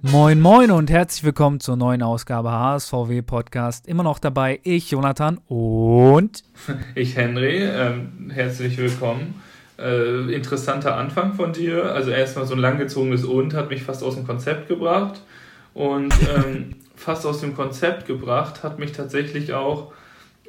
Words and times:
Moin 0.00 0.40
Moin 0.40 0.72
und 0.72 0.90
herzlich 0.90 1.22
willkommen 1.22 1.60
zur 1.60 1.76
neuen 1.76 2.02
Ausgabe 2.02 2.50
HSVW 2.50 3.22
Podcast. 3.22 3.86
Immer 3.86 4.02
noch 4.02 4.18
dabei 4.18 4.58
ich, 4.64 4.90
Jonathan 4.90 5.38
und 5.46 6.42
ich, 6.96 7.14
Henry. 7.14 7.62
Ähm, 7.62 8.32
herzlich 8.34 8.76
willkommen. 8.78 9.40
Äh, 9.78 10.34
interessanter 10.34 10.96
Anfang 10.96 11.34
von 11.34 11.52
dir. 11.52 11.92
Also 11.92 12.10
erstmal 12.10 12.44
so 12.44 12.54
ein 12.54 12.60
langgezogenes 12.60 13.24
Und 13.24 13.54
hat 13.54 13.70
mich 13.70 13.84
fast 13.84 14.02
aus 14.02 14.16
dem 14.16 14.26
Konzept 14.26 14.66
gebracht. 14.66 15.20
Und 15.74 16.12
ähm, 16.34 16.74
fast 16.96 17.24
aus 17.24 17.40
dem 17.40 17.54
Konzept 17.54 18.06
gebracht 18.06 18.64
hat 18.64 18.80
mich 18.80 18.90
tatsächlich 18.90 19.52
auch 19.54 19.92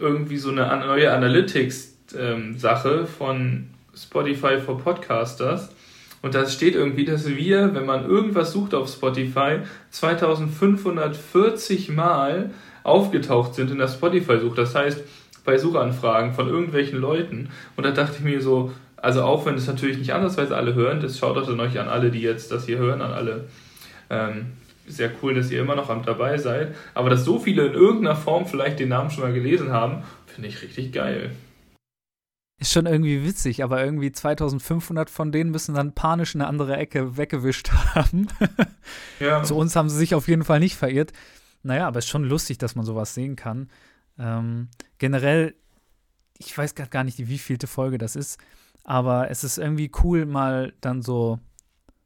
irgendwie 0.04 0.38
so 0.38 0.52
eine 0.52 0.68
neue 0.86 1.12
Analytics-Sache 1.12 2.90
ähm, 2.90 3.08
von 3.08 3.70
Spotify 3.96 4.60
for 4.60 4.78
Podcasters. 4.78 5.70
Und 6.22 6.36
da 6.36 6.48
steht 6.48 6.76
irgendwie, 6.76 7.06
dass 7.06 7.28
wir, 7.28 7.74
wenn 7.74 7.86
man 7.86 8.08
irgendwas 8.08 8.52
sucht 8.52 8.76
auf 8.76 8.90
Spotify, 8.90 9.62
2540 9.90 11.90
Mal 11.90 12.52
aufgetaucht 12.84 13.56
sind 13.56 13.72
in 13.72 13.80
der 13.80 13.88
Spotify-Suche. 13.88 14.56
Das 14.56 14.76
heißt, 14.76 15.02
bei 15.44 15.58
Suchanfragen 15.58 16.34
von 16.34 16.48
irgendwelchen 16.48 17.00
Leuten. 17.00 17.50
Und 17.76 17.86
da 17.86 17.92
dachte 17.92 18.18
ich 18.20 18.24
mir 18.24 18.42
so, 18.42 18.72
also 18.98 19.24
auch 19.24 19.46
wenn 19.46 19.56
es 19.56 19.68
natürlich 19.68 19.98
nicht 19.98 20.14
andersweise 20.14 20.56
alle 20.56 20.76
hören, 20.76 21.02
das 21.02 21.18
schaut 21.18 21.38
auch 21.38 21.46
dann 21.46 21.60
euch 21.60 21.78
an 21.78 21.90
alle, 21.90 22.10
die 22.10 22.22
jetzt 22.22 22.52
das 22.52 22.66
hier 22.66 22.78
hören, 22.78 23.02
an 23.02 23.12
alle. 23.12 23.46
Ähm, 24.10 24.54
sehr 24.88 25.12
cool, 25.22 25.34
dass 25.34 25.52
ihr 25.52 25.62
immer 25.62 25.76
noch 25.76 25.90
am 25.90 26.04
dabei 26.04 26.38
seid. 26.38 26.76
Aber 26.94 27.10
dass 27.10 27.24
so 27.26 27.40
viele 27.40 27.68
in 27.68 27.74
irgendeiner 27.74 28.16
Form 28.16 28.46
vielleicht 28.46 28.80
den 28.80 28.90
Namen 28.90 29.12
schon 29.12 29.24
mal 29.24 29.34
gelesen 29.34 29.72
haben, 29.72 30.04
finde 30.26 30.50
ich 30.50 30.62
richtig 30.62 30.92
geil. 30.92 31.32
Ist 32.60 32.72
schon 32.72 32.86
irgendwie 32.86 33.26
witzig, 33.26 33.64
aber 33.64 33.84
irgendwie 33.84 34.12
2500 34.12 35.10
von 35.10 35.32
denen 35.32 35.52
müssen 35.52 35.76
dann 35.76 35.94
panisch 35.94 36.36
in 36.36 36.42
eine 36.42 36.48
andere 36.48 36.78
Ecke 36.78 37.18
weggewischt 37.18 37.72
haben. 37.96 38.28
ja. 39.20 39.44
Zu 39.44 39.56
uns 39.56 39.76
haben 39.76 39.90
sie 39.90 39.98
sich 39.98 40.16
auf 40.16 40.28
jeden 40.28 40.44
Fall 40.44 40.60
nicht 40.60 40.76
verirrt. 40.76 41.12
Naja, 41.64 41.88
aber 41.88 42.00
es 42.00 42.06
ist 42.06 42.12
schon 42.12 42.26
lustig, 42.26 42.58
dass 42.58 42.76
man 42.76 42.86
sowas 42.86 43.14
sehen 43.14 43.36
kann. 43.36 43.70
Ähm, 44.20 44.70
generell, 44.98 45.56
ich 46.38 46.58
weiß 46.58 46.76
gar 46.76 47.04
nicht, 47.04 47.28
wie 47.28 47.38
vielte 47.38 47.68
Folge 47.68 47.98
das 47.98 48.16
ist, 48.16 48.40
aber 48.84 49.30
es 49.30 49.44
ist 49.44 49.58
irgendwie 49.58 49.92
cool, 50.04 50.26
mal 50.26 50.74
dann 50.82 51.02
so, 51.02 51.40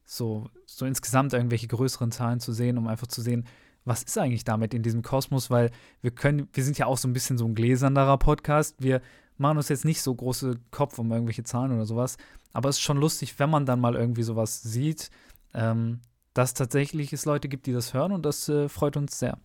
so, 0.04 0.48
so 0.70 0.84
insgesamt 0.84 1.32
irgendwelche 1.32 1.66
größeren 1.66 2.12
Zahlen 2.12 2.40
zu 2.40 2.52
sehen, 2.52 2.76
um 2.78 2.88
einfach 2.88 3.06
zu 3.06 3.22
sehen, 3.22 3.46
was 3.84 4.02
ist 4.02 4.18
eigentlich 4.18 4.44
damit 4.44 4.74
in 4.74 4.82
diesem 4.82 5.02
Kosmos, 5.02 5.50
weil 5.50 5.70
wir 6.02 6.10
können, 6.10 6.48
wir 6.52 6.62
sind 6.62 6.76
ja 6.76 6.86
auch 6.86 6.98
so 6.98 7.08
ein 7.08 7.14
bisschen 7.14 7.38
so 7.38 7.46
ein 7.46 7.54
gläsernerer 7.54 8.18
Podcast. 8.18 8.76
Wir 8.78 9.00
machen 9.38 9.56
uns 9.56 9.70
jetzt 9.70 9.86
nicht 9.86 10.02
so 10.02 10.14
große 10.14 10.60
Kopf 10.70 10.98
um 10.98 11.10
irgendwelche 11.10 11.42
Zahlen 11.42 11.72
oder 11.72 11.86
sowas, 11.86 12.18
aber 12.52 12.68
es 12.68 12.76
ist 12.76 12.82
schon 12.82 12.98
lustig, 12.98 13.38
wenn 13.38 13.48
man 13.48 13.64
dann 13.64 13.80
mal 13.80 13.94
irgendwie 13.94 14.22
sowas 14.22 14.62
sieht, 14.62 15.10
ähm, 15.54 16.00
dass 16.34 16.52
tatsächlich 16.52 17.12
es 17.12 17.24
Leute 17.24 17.48
gibt, 17.48 17.66
die 17.66 17.72
das 17.72 17.94
hören 17.94 18.12
und 18.12 18.26
das 18.26 18.48
äh, 18.48 18.68
freut 18.68 18.96
uns 18.96 19.18
sehr. 19.18 19.38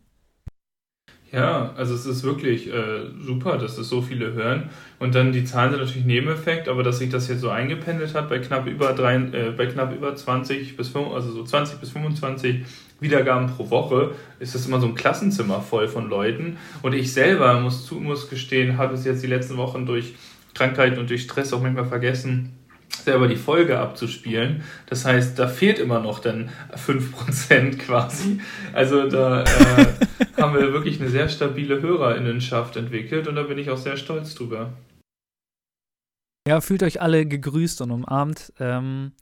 Ja, 1.33 1.73
also 1.75 1.95
es 1.95 2.05
ist 2.05 2.21
wirklich 2.21 2.71
äh, 2.71 3.09
super, 3.19 3.57
dass 3.57 3.79
es 3.79 3.89
so 3.89 4.03
viele 4.03 4.33
hören. 4.33 4.69
Und 4.99 5.15
dann 5.15 5.31
die 5.31 5.43
Zahlen 5.43 5.71
sind 5.71 5.79
natürlich 5.79 6.05
Nebeneffekt, 6.05 6.67
aber 6.67 6.83
dass 6.83 6.99
sich 6.99 7.09
das 7.09 7.27
jetzt 7.27 7.41
so 7.41 7.49
eingependelt 7.49 8.13
hat 8.13 8.29
bei 8.29 8.37
knapp 8.37 8.67
über, 8.67 8.93
drei, 8.93 9.15
äh, 9.15 9.51
bei 9.57 9.65
knapp 9.65 9.95
über 9.95 10.15
20 10.15 10.77
bis 10.77 10.89
5, 10.89 11.11
also 11.11 11.31
so 11.31 11.43
20 11.43 11.79
bis 11.79 11.89
25 11.89 12.63
Wiedergaben 12.99 13.47
pro 13.47 13.71
Woche, 13.71 14.11
ist 14.39 14.53
das 14.53 14.67
immer 14.67 14.79
so 14.79 14.85
ein 14.85 14.93
Klassenzimmer 14.93 15.59
voll 15.59 15.87
von 15.87 16.07
Leuten. 16.07 16.57
Und 16.83 16.93
ich 16.93 17.11
selber 17.11 17.59
muss, 17.59 17.83
zu, 17.83 17.95
muss 17.95 18.29
gestehen, 18.29 18.77
habe 18.77 18.93
es 18.93 19.03
jetzt 19.03 19.23
die 19.23 19.27
letzten 19.27 19.57
Wochen 19.57 19.87
durch 19.87 20.13
Krankheit 20.53 20.99
und 20.99 21.09
durch 21.09 21.23
Stress 21.23 21.51
auch 21.51 21.63
manchmal 21.63 21.85
vergessen, 21.85 22.51
selber 23.03 23.27
die 23.27 23.35
Folge 23.35 23.79
abzuspielen. 23.79 24.63
Das 24.87 25.05
heißt, 25.05 25.37
da 25.37 25.47
fehlt 25.47 25.79
immer 25.79 25.99
noch 25.99 26.19
dann 26.19 26.49
5% 26.75 27.77
quasi. 27.77 28.39
Also 28.73 29.09
da 29.09 29.43
äh, 29.43 29.85
haben 30.41 30.55
wir 30.55 30.73
wirklich 30.73 30.99
eine 30.99 31.09
sehr 31.09 31.29
stabile 31.29 31.81
Hörerinnenschaft 31.81 32.75
entwickelt 32.75 33.27
und 33.27 33.35
da 33.35 33.43
bin 33.43 33.57
ich 33.57 33.69
auch 33.69 33.77
sehr 33.77 33.97
stolz 33.97 34.35
drüber. 34.35 34.73
Ja, 36.47 36.59
fühlt 36.59 36.83
euch 36.83 37.01
alle 37.01 37.25
gegrüßt 37.25 37.81
und 37.81 37.91
umarmt. 37.91 38.51
Ähm, 38.59 39.13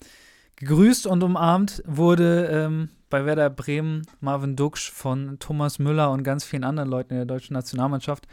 gegrüßt 0.56 1.06
und 1.06 1.22
umarmt 1.24 1.84
wurde 1.86 2.50
ähm, 2.52 2.90
bei 3.10 3.26
Werder 3.26 3.50
Bremen 3.50 4.08
Marvin 4.20 4.56
Duksch 4.56 4.90
von 4.90 5.38
Thomas 5.40 5.78
Müller 5.78 6.12
und 6.12 6.24
ganz 6.24 6.44
vielen 6.44 6.64
anderen 6.64 6.90
Leuten 6.90 7.14
in 7.14 7.18
der 7.18 7.26
deutschen 7.26 7.54
Nationalmannschaft 7.54 8.28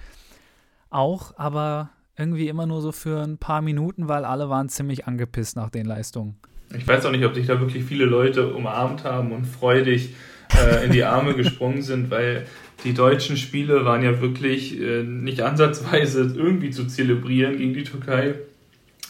auch, 0.90 1.36
aber 1.36 1.90
irgendwie 2.18 2.48
immer 2.48 2.66
nur 2.66 2.80
so 2.80 2.92
für 2.92 3.22
ein 3.22 3.38
paar 3.38 3.62
Minuten, 3.62 4.08
weil 4.08 4.24
alle 4.24 4.48
waren 4.48 4.68
ziemlich 4.68 5.06
angepisst 5.06 5.56
nach 5.56 5.70
den 5.70 5.86
Leistungen. 5.86 6.36
Ich 6.76 6.86
weiß 6.86 7.06
auch 7.06 7.12
nicht, 7.12 7.24
ob 7.24 7.34
sich 7.34 7.46
da 7.46 7.60
wirklich 7.60 7.84
viele 7.84 8.04
Leute 8.04 8.52
umarmt 8.52 9.04
haben 9.04 9.32
und 9.32 9.46
freudig 9.46 10.14
äh, 10.54 10.84
in 10.84 10.92
die 10.92 11.04
Arme 11.04 11.34
gesprungen 11.34 11.82
sind, 11.82 12.10
weil 12.10 12.46
die 12.84 12.94
deutschen 12.94 13.36
Spiele 13.36 13.84
waren 13.84 14.02
ja 14.02 14.20
wirklich 14.20 14.78
äh, 14.80 15.02
nicht 15.02 15.42
ansatzweise 15.42 16.32
irgendwie 16.36 16.70
zu 16.70 16.86
zelebrieren 16.86 17.56
gegen 17.56 17.74
die 17.74 17.84
Türkei. 17.84 18.34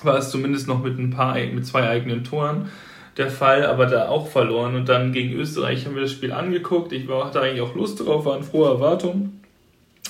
War 0.02 0.18
es 0.18 0.30
zumindest 0.30 0.68
noch 0.68 0.82
mit 0.82 0.98
ein 0.98 1.10
paar, 1.10 1.34
mit 1.34 1.66
zwei 1.66 1.88
eigenen 1.88 2.24
Toren 2.24 2.68
der 3.16 3.30
Fall, 3.30 3.66
aber 3.66 3.86
da 3.86 4.08
auch 4.08 4.28
verloren. 4.28 4.76
Und 4.76 4.88
dann 4.88 5.12
gegen 5.12 5.32
Österreich 5.34 5.84
haben 5.84 5.96
wir 5.96 6.02
das 6.02 6.12
Spiel 6.12 6.32
angeguckt. 6.32 6.92
Ich 6.92 7.08
war, 7.08 7.26
hatte 7.26 7.40
eigentlich 7.40 7.60
auch 7.60 7.74
Lust 7.74 8.00
drauf, 8.00 8.24
waren 8.24 8.44
frohe 8.44 8.68
Erwartungen. 8.68 9.37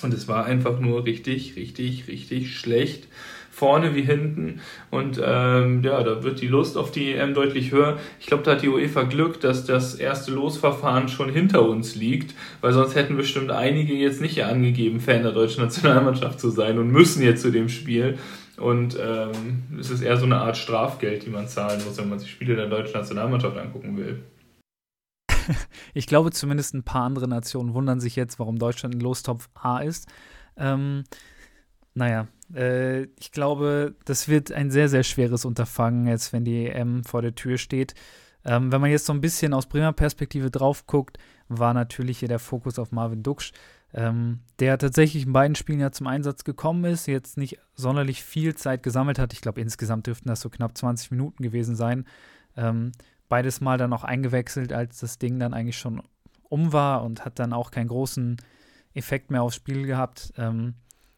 Und 0.03 0.15
es 0.15 0.28
war 0.28 0.44
einfach 0.44 0.78
nur 0.81 1.04
richtig, 1.04 1.56
richtig, 1.56 2.09
richtig 2.09 2.56
schlecht. 2.56 3.09
Vorne 3.50 3.97
wie 3.97 4.03
hinten. 4.03 4.60
Und 4.91 5.21
ähm, 5.25 5.82
ja, 5.82 6.00
da 6.04 6.22
wird 6.22 6.41
die 6.41 6.47
Lust 6.47 6.76
auf 6.76 6.93
die 6.93 7.12
EM 7.12 7.34
deutlich 7.34 7.72
höher. 7.72 7.98
Ich 8.21 8.27
glaube, 8.27 8.44
da 8.44 8.53
hat 8.53 8.62
die 8.62 8.69
UEFA 8.69 9.03
Glück, 9.03 9.41
dass 9.41 9.65
das 9.65 9.97
erste 9.97 10.31
Losverfahren 10.31 11.09
schon 11.09 11.32
hinter 11.32 11.69
uns 11.69 11.97
liegt, 11.97 12.37
weil 12.60 12.72
sonst 12.72 12.94
hätten 12.94 13.16
bestimmt 13.16 13.50
einige 13.50 13.94
jetzt 13.94 14.21
nicht 14.21 14.44
angegeben, 14.44 15.00
Fan 15.00 15.25
der 15.25 15.32
deutschen 15.32 15.65
Nationalmannschaft 15.65 16.38
zu 16.38 16.50
sein 16.50 16.78
und 16.78 16.93
müssen 16.93 17.21
jetzt 17.22 17.43
zu 17.43 17.50
dem 17.50 17.69
Spiel. 17.69 18.16
Und 18.59 18.97
ähm, 19.00 19.65
es 19.81 19.91
ist 19.91 20.03
eher 20.03 20.16
so 20.16 20.27
eine 20.27 20.37
Art 20.37 20.56
Strafgeld, 20.56 21.27
die 21.27 21.31
man 21.31 21.48
zahlen 21.48 21.81
muss, 21.84 21.98
wenn 21.98 22.09
man 22.09 22.21
sich 22.21 22.31
Spiele 22.31 22.54
der 22.54 22.66
deutschen 22.66 22.94
Nationalmannschaft 22.94 23.56
angucken 23.56 23.97
will. 23.97 24.21
ich 25.94 26.06
glaube 26.06 26.31
zumindest 26.31 26.75
ein 26.75 26.82
paar 26.82 27.04
andere 27.04 27.28
Nationen 27.28 27.75
wundern 27.75 28.00
sich 28.00 28.16
jetzt, 28.16 28.38
warum 28.38 28.59
Deutschland 28.59 28.94
in 28.94 29.00
Lostopf 29.00 29.48
A 29.54 29.78
ist. 29.78 30.06
Ähm, 30.56 31.04
naja, 31.94 32.28
äh, 32.54 33.04
ich 33.19 33.32
glaube, 33.32 33.94
das 34.04 34.28
wird 34.28 34.53
ein 34.53 34.70
sehr, 34.70 34.88
sehr 34.88 35.03
schweres 35.03 35.44
Unterfangen, 35.44 36.06
jetzt 36.06 36.32
wenn 36.32 36.44
die 36.44 36.66
EM 36.66 37.04
vor 37.04 37.22
der 37.22 37.34
Tür 37.34 37.59
steht. 37.59 37.94
Ähm, 38.44 38.72
wenn 38.72 38.81
man 38.81 38.91
jetzt 38.91 39.06
so 39.06 39.12
ein 39.12 39.20
bisschen 39.20 39.53
aus 39.53 39.66
Bremer 39.66 39.92
Perspektive 39.92 40.50
drauf 40.50 40.86
guckt, 40.86 41.19
war 41.48 41.75
natürlich 41.75 42.19
hier 42.19 42.28
der 42.28 42.38
Fokus 42.38 42.78
auf 42.78 42.92
Marvin 42.92 43.22
Duksch, 43.22 43.53
ähm, 43.92 44.41
der 44.60 44.78
tatsächlich 44.78 45.26
in 45.26 45.32
beiden 45.32 45.54
Spielen 45.54 45.80
ja 45.80 45.91
zum 45.91 46.06
Einsatz 46.06 46.44
gekommen 46.44 46.84
ist, 46.84 47.06
jetzt 47.06 47.36
nicht 47.36 47.59
sonderlich 47.75 48.22
viel 48.22 48.54
Zeit 48.54 48.82
gesammelt 48.82 49.19
hat. 49.19 49.32
Ich 49.32 49.41
glaube, 49.41 49.60
insgesamt 49.60 50.06
dürften 50.06 50.28
das 50.28 50.41
so 50.41 50.50
knapp 50.50 50.76
20 50.76 51.10
Minuten 51.10 51.42
gewesen 51.42 51.75
sein. 51.75 52.06
Ähm, 52.56 52.92
beides 53.28 53.61
Mal 53.61 53.78
dann 53.78 53.93
auch 53.93 54.05
eingewechselt, 54.05 54.72
als 54.72 55.00
das 55.00 55.19
Ding 55.19 55.39
dann 55.39 55.55
eigentlich 55.55 55.78
schon 55.78 56.03
um 56.49 56.72
war 56.72 57.05
und 57.05 57.25
hat 57.25 57.39
dann 57.39 57.53
auch 57.53 57.71
keinen 57.71 57.89
großen 57.89 58.37
Effekt 58.94 59.31
mehr 59.31 59.43
aufs 59.43 59.56
Spiel 59.56 59.87
gehabt. 59.87 60.33
Ähm, 60.37 60.75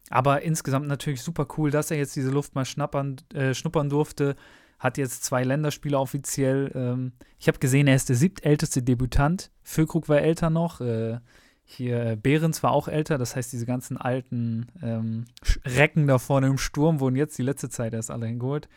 aber 0.09 0.41
insgesamt 0.41 0.87
natürlich 0.87 1.21
super 1.21 1.47
cool, 1.57 1.71
dass 1.71 1.89
er 1.89 1.97
jetzt 1.97 2.15
diese 2.15 2.31
Luft 2.31 2.53
mal 2.53 2.65
schnappern, 2.65 3.15
äh, 3.33 3.53
schnuppern 3.53 3.89
durfte. 3.89 4.35
Hat 4.77 4.97
jetzt 4.97 5.23
zwei 5.23 5.43
Länderspiele 5.43 5.97
offiziell. 5.97 6.71
Ähm, 6.75 7.13
ich 7.39 7.47
habe 7.47 7.59
gesehen, 7.59 7.87
er 7.87 7.95
ist 7.95 8.09
der 8.09 8.15
siebtälteste 8.15 8.83
Debütant. 8.83 9.51
Füllkrug 9.63 10.09
war 10.09 10.19
älter 10.19 10.49
noch. 10.49 10.81
Äh, 10.81 11.19
hier 11.63 12.05
äh, 12.05 12.15
Behrens 12.17 12.61
war 12.61 12.71
auch 12.71 12.89
älter. 12.89 13.17
Das 13.17 13.35
heißt, 13.35 13.53
diese 13.53 13.65
ganzen 13.65 13.97
alten 13.97 14.67
ähm, 14.81 15.25
Recken 15.65 16.07
da 16.07 16.17
vorne 16.17 16.47
im 16.47 16.57
Sturm 16.57 16.99
wurden 16.99 17.15
jetzt 17.15 17.37
die 17.37 17.43
letzte 17.43 17.69
Zeit 17.69 17.93
erst 17.93 18.11
alle 18.11 18.25
hingeholt. 18.25 18.67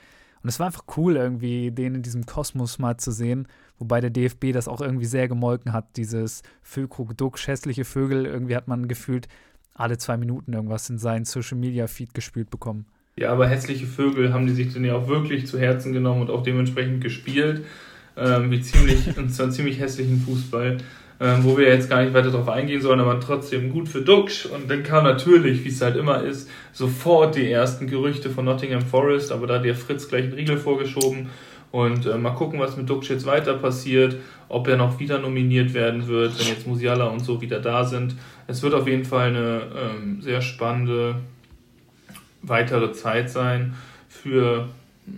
Und 0.45 0.51
es 0.51 0.61
war 0.61 0.67
einfach 0.67 0.85
cool, 0.99 1.17
irgendwie 1.17 1.71
den 1.71 1.95
in 1.95 2.03
diesem 2.03 2.27
Kosmos 2.27 2.79
mal 2.79 2.99
zu 2.99 3.13
sehen, 3.13 3.49
wobei 3.79 4.03
der 4.03 4.11
DFB 4.11 4.53
das 4.53 4.69
auch 4.69 4.83
irgendwie 4.83 5.07
sehr 5.07 5.27
gemolken 5.27 5.73
hat, 5.73 5.97
dieses 5.97 6.43
Füllkrug, 6.61 7.17
Duck, 7.17 7.39
hässliche 7.47 7.87
Vögel. 7.87 8.27
Irgendwie 8.27 8.55
hat 8.55 8.69
man 8.69 8.87
gefühlt 8.87 9.27
alle 9.73 9.97
zwei 9.97 10.19
Minuten 10.19 10.53
irgendwas 10.53 10.91
in 10.91 10.99
seinen 10.99 11.25
Social 11.25 11.57
Media 11.57 11.87
Feed 11.87 12.13
gespielt 12.13 12.51
bekommen. 12.51 12.85
Ja, 13.17 13.33
aber 13.33 13.49
hässliche 13.49 13.87
Vögel 13.87 14.35
haben 14.35 14.47
die 14.47 14.53
sich 14.53 14.75
dann 14.75 14.85
ja 14.85 14.95
auch 14.95 15.09
wirklich 15.09 15.47
zu 15.47 15.59
Herzen 15.59 15.95
genommen 15.95 16.21
und 16.21 16.31
auch 16.31 16.43
dementsprechend 16.43 17.03
gespielt. 17.03 17.65
Ähm, 18.15 18.51
wie 18.51 18.61
ziemlich, 18.61 19.17
und 19.17 19.31
zwar 19.31 19.49
ziemlich 19.49 19.81
hässlichen 19.81 20.21
Fußball 20.21 20.77
ähm, 21.21 21.45
wo 21.45 21.57
wir 21.57 21.69
jetzt 21.69 21.89
gar 21.89 22.03
nicht 22.03 22.15
weiter 22.15 22.31
darauf 22.31 22.49
eingehen 22.49 22.81
sollen, 22.81 23.01
aber 23.01 23.21
trotzdem 23.21 23.71
gut 23.71 23.89
für 23.89 24.03
Duxch. 24.03 24.47
Und 24.47 24.71
dann 24.71 24.83
kam 24.83 25.05
natürlich, 25.05 25.65
wie 25.65 25.69
es 25.69 25.81
halt 25.81 25.97
immer 25.97 26.23
ist, 26.23 26.51
sofort 26.73 27.37
die 27.37 27.51
ersten 27.51 27.87
Gerüchte 27.87 28.31
von 28.31 28.45
Nottingham 28.45 28.83
Forest, 28.83 29.33
aber 29.33 29.47
da 29.47 29.55
hat 29.55 29.65
der 29.65 29.75
Fritz 29.75 30.09
gleich 30.09 30.25
einen 30.25 30.35
Riegel 30.35 30.57
vorgeschoben. 30.57 31.31
Und 31.71 32.07
äh, 32.07 32.17
mal 32.17 32.31
gucken, 32.31 32.61
was 32.61 32.77
mit 32.77 32.89
Duxch 32.89 33.11
jetzt 33.11 33.27
weiter 33.27 33.55
passiert, 33.55 34.17
ob 34.49 34.69
er 34.69 34.77
noch 34.77 35.01
wieder 35.01 35.19
nominiert 35.19 35.75
werden 35.75 36.07
wird, 36.07 36.39
wenn 36.39 36.47
jetzt 36.47 36.67
Musiala 36.67 37.07
und 37.07 37.21
so 37.21 37.41
wieder 37.41 37.59
da 37.59 37.85
sind. 37.85 38.15
Es 38.47 38.63
wird 38.63 38.75
auf 38.75 38.87
jeden 38.87 39.05
Fall 39.05 39.29
eine 39.29 39.63
ähm, 39.77 40.23
sehr 40.23 40.41
spannende 40.41 41.17
weitere 42.43 42.93
Zeit 42.93 43.31
sein 43.31 43.75
für 44.09 44.69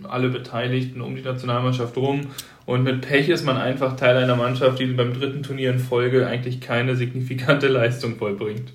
alle 0.03 0.29
Beteiligten 0.29 1.01
um 1.01 1.15
die 1.15 1.21
Nationalmannschaft 1.21 1.95
rum. 1.97 2.21
Und 2.67 2.83
mit 2.83 3.01
Pech 3.01 3.29
ist 3.29 3.45
man 3.45 3.55
einfach 3.55 3.95
Teil 3.95 4.17
einer 4.17 4.35
Mannschaft, 4.35 4.79
die 4.79 4.87
beim 4.87 5.13
dritten 5.13 5.41
Turnier 5.41 5.71
in 5.71 5.79
Folge 5.79 6.27
eigentlich 6.27 6.59
keine 6.59 6.97
signifikante 6.97 7.67
Leistung 7.69 8.17
vollbringt. 8.17 8.73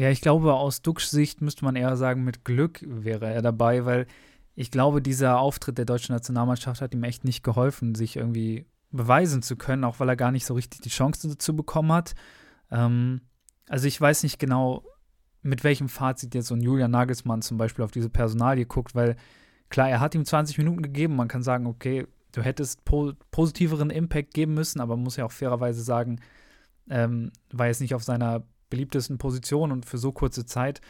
Ja, 0.00 0.10
ich 0.10 0.20
glaube, 0.20 0.54
aus 0.54 0.80
Duxch 0.80 1.06
Sicht 1.06 1.40
müsste 1.40 1.64
man 1.64 1.74
eher 1.74 1.96
sagen, 1.96 2.22
mit 2.22 2.44
Glück 2.44 2.78
wäre 2.86 3.26
er 3.26 3.42
dabei, 3.42 3.84
weil 3.84 4.06
ich 4.54 4.70
glaube, 4.70 5.02
dieser 5.02 5.40
Auftritt 5.40 5.78
der 5.78 5.84
deutschen 5.84 6.14
Nationalmannschaft 6.14 6.80
hat 6.80 6.94
ihm 6.94 7.02
echt 7.02 7.24
nicht 7.24 7.42
geholfen, 7.42 7.96
sich 7.96 8.14
irgendwie 8.14 8.66
beweisen 8.92 9.42
zu 9.42 9.56
können, 9.56 9.82
auch 9.82 9.98
weil 9.98 10.08
er 10.08 10.16
gar 10.16 10.30
nicht 10.30 10.46
so 10.46 10.54
richtig 10.54 10.80
die 10.80 10.90
Chance 10.90 11.28
dazu 11.28 11.56
bekommen 11.56 11.90
hat. 11.90 12.14
Ähm, 12.70 13.20
also 13.68 13.88
ich 13.88 14.00
weiß 14.00 14.22
nicht 14.22 14.38
genau, 14.38 14.84
mit 15.42 15.64
welchem 15.64 15.88
Fazit 15.88 16.36
jetzt 16.36 16.46
so 16.46 16.54
ein 16.54 16.62
Julian 16.62 16.92
Nagelsmann 16.92 17.42
zum 17.42 17.58
Beispiel 17.58 17.84
auf 17.84 17.90
diese 17.90 18.10
Personalie 18.10 18.64
guckt, 18.64 18.94
weil 18.94 19.16
klar, 19.70 19.90
er 19.90 19.98
hat 19.98 20.14
ihm 20.14 20.24
20 20.24 20.56
Minuten 20.58 20.82
gegeben. 20.82 21.16
Man 21.16 21.26
kann 21.26 21.42
sagen, 21.42 21.66
okay, 21.66 22.06
du 22.32 22.42
hättest 22.42 22.84
po 22.84 23.12
positiveren 23.30 23.90
Impact 23.90 24.34
geben 24.34 24.54
müssen, 24.54 24.80
aber 24.80 24.96
man 24.96 25.04
muss 25.04 25.16
ja 25.16 25.24
auch 25.24 25.32
fairerweise 25.32 25.82
sagen, 25.82 26.20
ähm, 26.90 27.32
war 27.52 27.66
jetzt 27.66 27.80
nicht 27.80 27.94
auf 27.94 28.04
seiner 28.04 28.44
beliebtesten 28.70 29.18
Position 29.18 29.72
und 29.72 29.86
für 29.86 29.98
so 29.98 30.12
kurze 30.12 30.46
Zeit. 30.46 30.80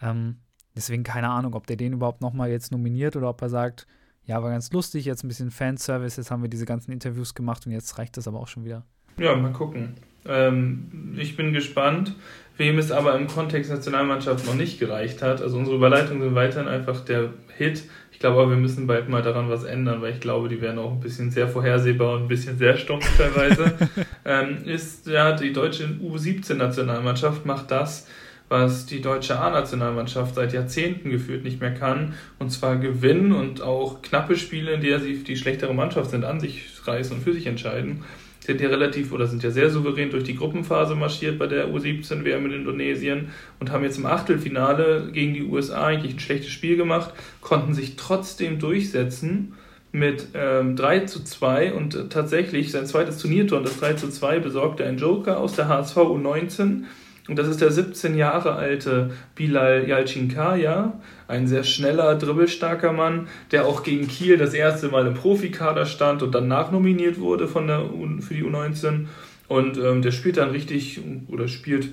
Ähm, 0.00 0.36
deswegen 0.76 1.02
keine 1.02 1.30
Ahnung, 1.30 1.54
ob 1.54 1.66
der 1.66 1.76
den 1.76 1.92
überhaupt 1.92 2.20
nochmal 2.20 2.50
jetzt 2.50 2.72
nominiert 2.72 3.16
oder 3.16 3.28
ob 3.30 3.42
er 3.42 3.48
sagt, 3.48 3.86
ja, 4.24 4.42
war 4.42 4.50
ganz 4.50 4.72
lustig, 4.72 5.04
jetzt 5.04 5.22
ein 5.22 5.28
bisschen 5.28 5.50
Fanservice, 5.50 6.16
jetzt 6.16 6.30
haben 6.30 6.42
wir 6.42 6.48
diese 6.48 6.64
ganzen 6.64 6.92
Interviews 6.92 7.34
gemacht 7.34 7.66
und 7.66 7.72
jetzt 7.72 7.98
reicht 7.98 8.16
das 8.16 8.26
aber 8.26 8.40
auch 8.40 8.48
schon 8.48 8.64
wieder. 8.64 8.84
Ja, 9.18 9.36
mal 9.36 9.52
gucken. 9.52 9.94
Ähm, 10.26 11.14
ich 11.18 11.36
bin 11.36 11.52
gespannt, 11.52 12.14
wem 12.56 12.78
es 12.78 12.90
aber 12.90 13.16
im 13.16 13.26
Kontext 13.26 13.70
Nationalmannschaft 13.70 14.46
noch 14.46 14.54
nicht 14.54 14.78
gereicht 14.78 15.22
hat. 15.22 15.42
Also 15.42 15.58
unsere 15.58 15.76
Überleitungen 15.76 16.22
sind 16.22 16.34
weiterhin 16.34 16.68
einfach 16.68 17.04
der 17.04 17.34
Hit. 17.56 17.84
Ich 18.14 18.20
glaube 18.20 18.40
aber, 18.40 18.50
wir 18.50 18.56
müssen 18.56 18.86
bald 18.86 19.08
mal 19.08 19.22
daran 19.22 19.50
was 19.50 19.64
ändern, 19.64 20.00
weil 20.00 20.12
ich 20.12 20.20
glaube, 20.20 20.48
die 20.48 20.60
werden 20.60 20.78
auch 20.78 20.92
ein 20.92 21.00
bisschen 21.00 21.32
sehr 21.32 21.48
vorhersehbar 21.48 22.14
und 22.14 22.22
ein 22.22 22.28
bisschen 22.28 22.56
sehr 22.56 22.76
stumpf 22.76 23.04
teilweise. 23.18 23.74
ähm, 24.24 24.64
ist 24.64 25.08
ja 25.08 25.32
die 25.32 25.52
deutsche 25.52 25.84
U17-Nationalmannschaft 25.84 27.44
macht 27.44 27.72
das, 27.72 28.06
was 28.48 28.86
die 28.86 29.00
deutsche 29.00 29.38
A-Nationalmannschaft 29.38 30.36
seit 30.36 30.52
Jahrzehnten 30.52 31.10
geführt 31.10 31.42
nicht 31.42 31.60
mehr 31.60 31.74
kann. 31.74 32.14
Und 32.38 32.50
zwar 32.50 32.76
gewinnen 32.76 33.32
und 33.32 33.60
auch 33.60 34.00
knappe 34.00 34.36
Spiele, 34.36 34.74
in 34.74 34.80
der 34.80 35.00
sie 35.00 35.24
die 35.24 35.36
schlechtere 35.36 35.74
Mannschaft 35.74 36.10
sind, 36.10 36.24
an 36.24 36.38
sich 36.38 36.70
reißen 36.86 37.16
und 37.16 37.22
für 37.22 37.34
sich 37.34 37.46
entscheiden 37.46 38.04
sind 38.44 38.60
ja 38.60 38.68
relativ 38.68 39.12
oder 39.12 39.26
sind 39.26 39.42
ja 39.42 39.50
sehr 39.50 39.70
souverän 39.70 40.10
durch 40.10 40.24
die 40.24 40.36
Gruppenphase 40.36 40.94
marschiert 40.94 41.38
bei 41.38 41.46
der 41.46 41.68
U17-WM 41.68 42.44
in 42.46 42.52
Indonesien 42.52 43.28
und 43.58 43.72
haben 43.72 43.84
jetzt 43.84 43.96
im 43.96 44.04
Achtelfinale 44.04 45.08
gegen 45.12 45.32
die 45.32 45.44
USA 45.44 45.86
eigentlich 45.86 46.14
ein 46.14 46.20
schlechtes 46.20 46.50
Spiel 46.50 46.76
gemacht, 46.76 47.14
konnten 47.40 47.72
sich 47.72 47.96
trotzdem 47.96 48.58
durchsetzen 48.58 49.54
mit 49.92 50.28
ähm, 50.34 50.76
3 50.76 51.00
zu 51.00 51.24
2 51.24 51.72
und 51.72 51.94
äh, 51.94 52.08
tatsächlich 52.08 52.70
sein 52.70 52.84
zweites 52.84 53.16
Turniertor 53.18 53.58
und 53.58 53.64
das 53.64 53.80
3 53.80 53.94
zu 53.94 54.10
2 54.10 54.40
besorgte 54.40 54.84
ein 54.84 54.98
Joker 54.98 55.38
aus 55.38 55.54
der 55.54 55.68
HSV 55.68 55.96
U19 55.96 56.82
und 57.26 57.38
das 57.38 57.48
ist 57.48 57.62
der 57.62 57.70
17 57.70 58.16
Jahre 58.16 58.54
alte 58.54 59.12
Bilal 59.34 59.88
Yalcinkaya, 59.88 61.00
ein 61.26 61.46
sehr 61.46 61.64
schneller, 61.64 62.16
dribbelstarker 62.16 62.92
Mann, 62.92 63.28
der 63.50 63.66
auch 63.66 63.82
gegen 63.82 64.08
Kiel 64.08 64.36
das 64.36 64.52
erste 64.52 64.88
Mal 64.88 65.06
im 65.06 65.14
Profikader 65.14 65.86
stand 65.86 66.22
und 66.22 66.34
dann 66.34 66.48
nachnominiert 66.48 67.18
wurde 67.18 67.48
von 67.48 67.66
der 67.66 67.94
U 67.94 68.06
für 68.20 68.34
die 68.34 68.44
U19. 68.44 69.06
Und 69.48 69.78
ähm, 69.78 70.02
der 70.02 70.10
spielt 70.10 70.36
dann 70.36 70.50
richtig, 70.50 71.00
oder 71.28 71.48
spielt 71.48 71.88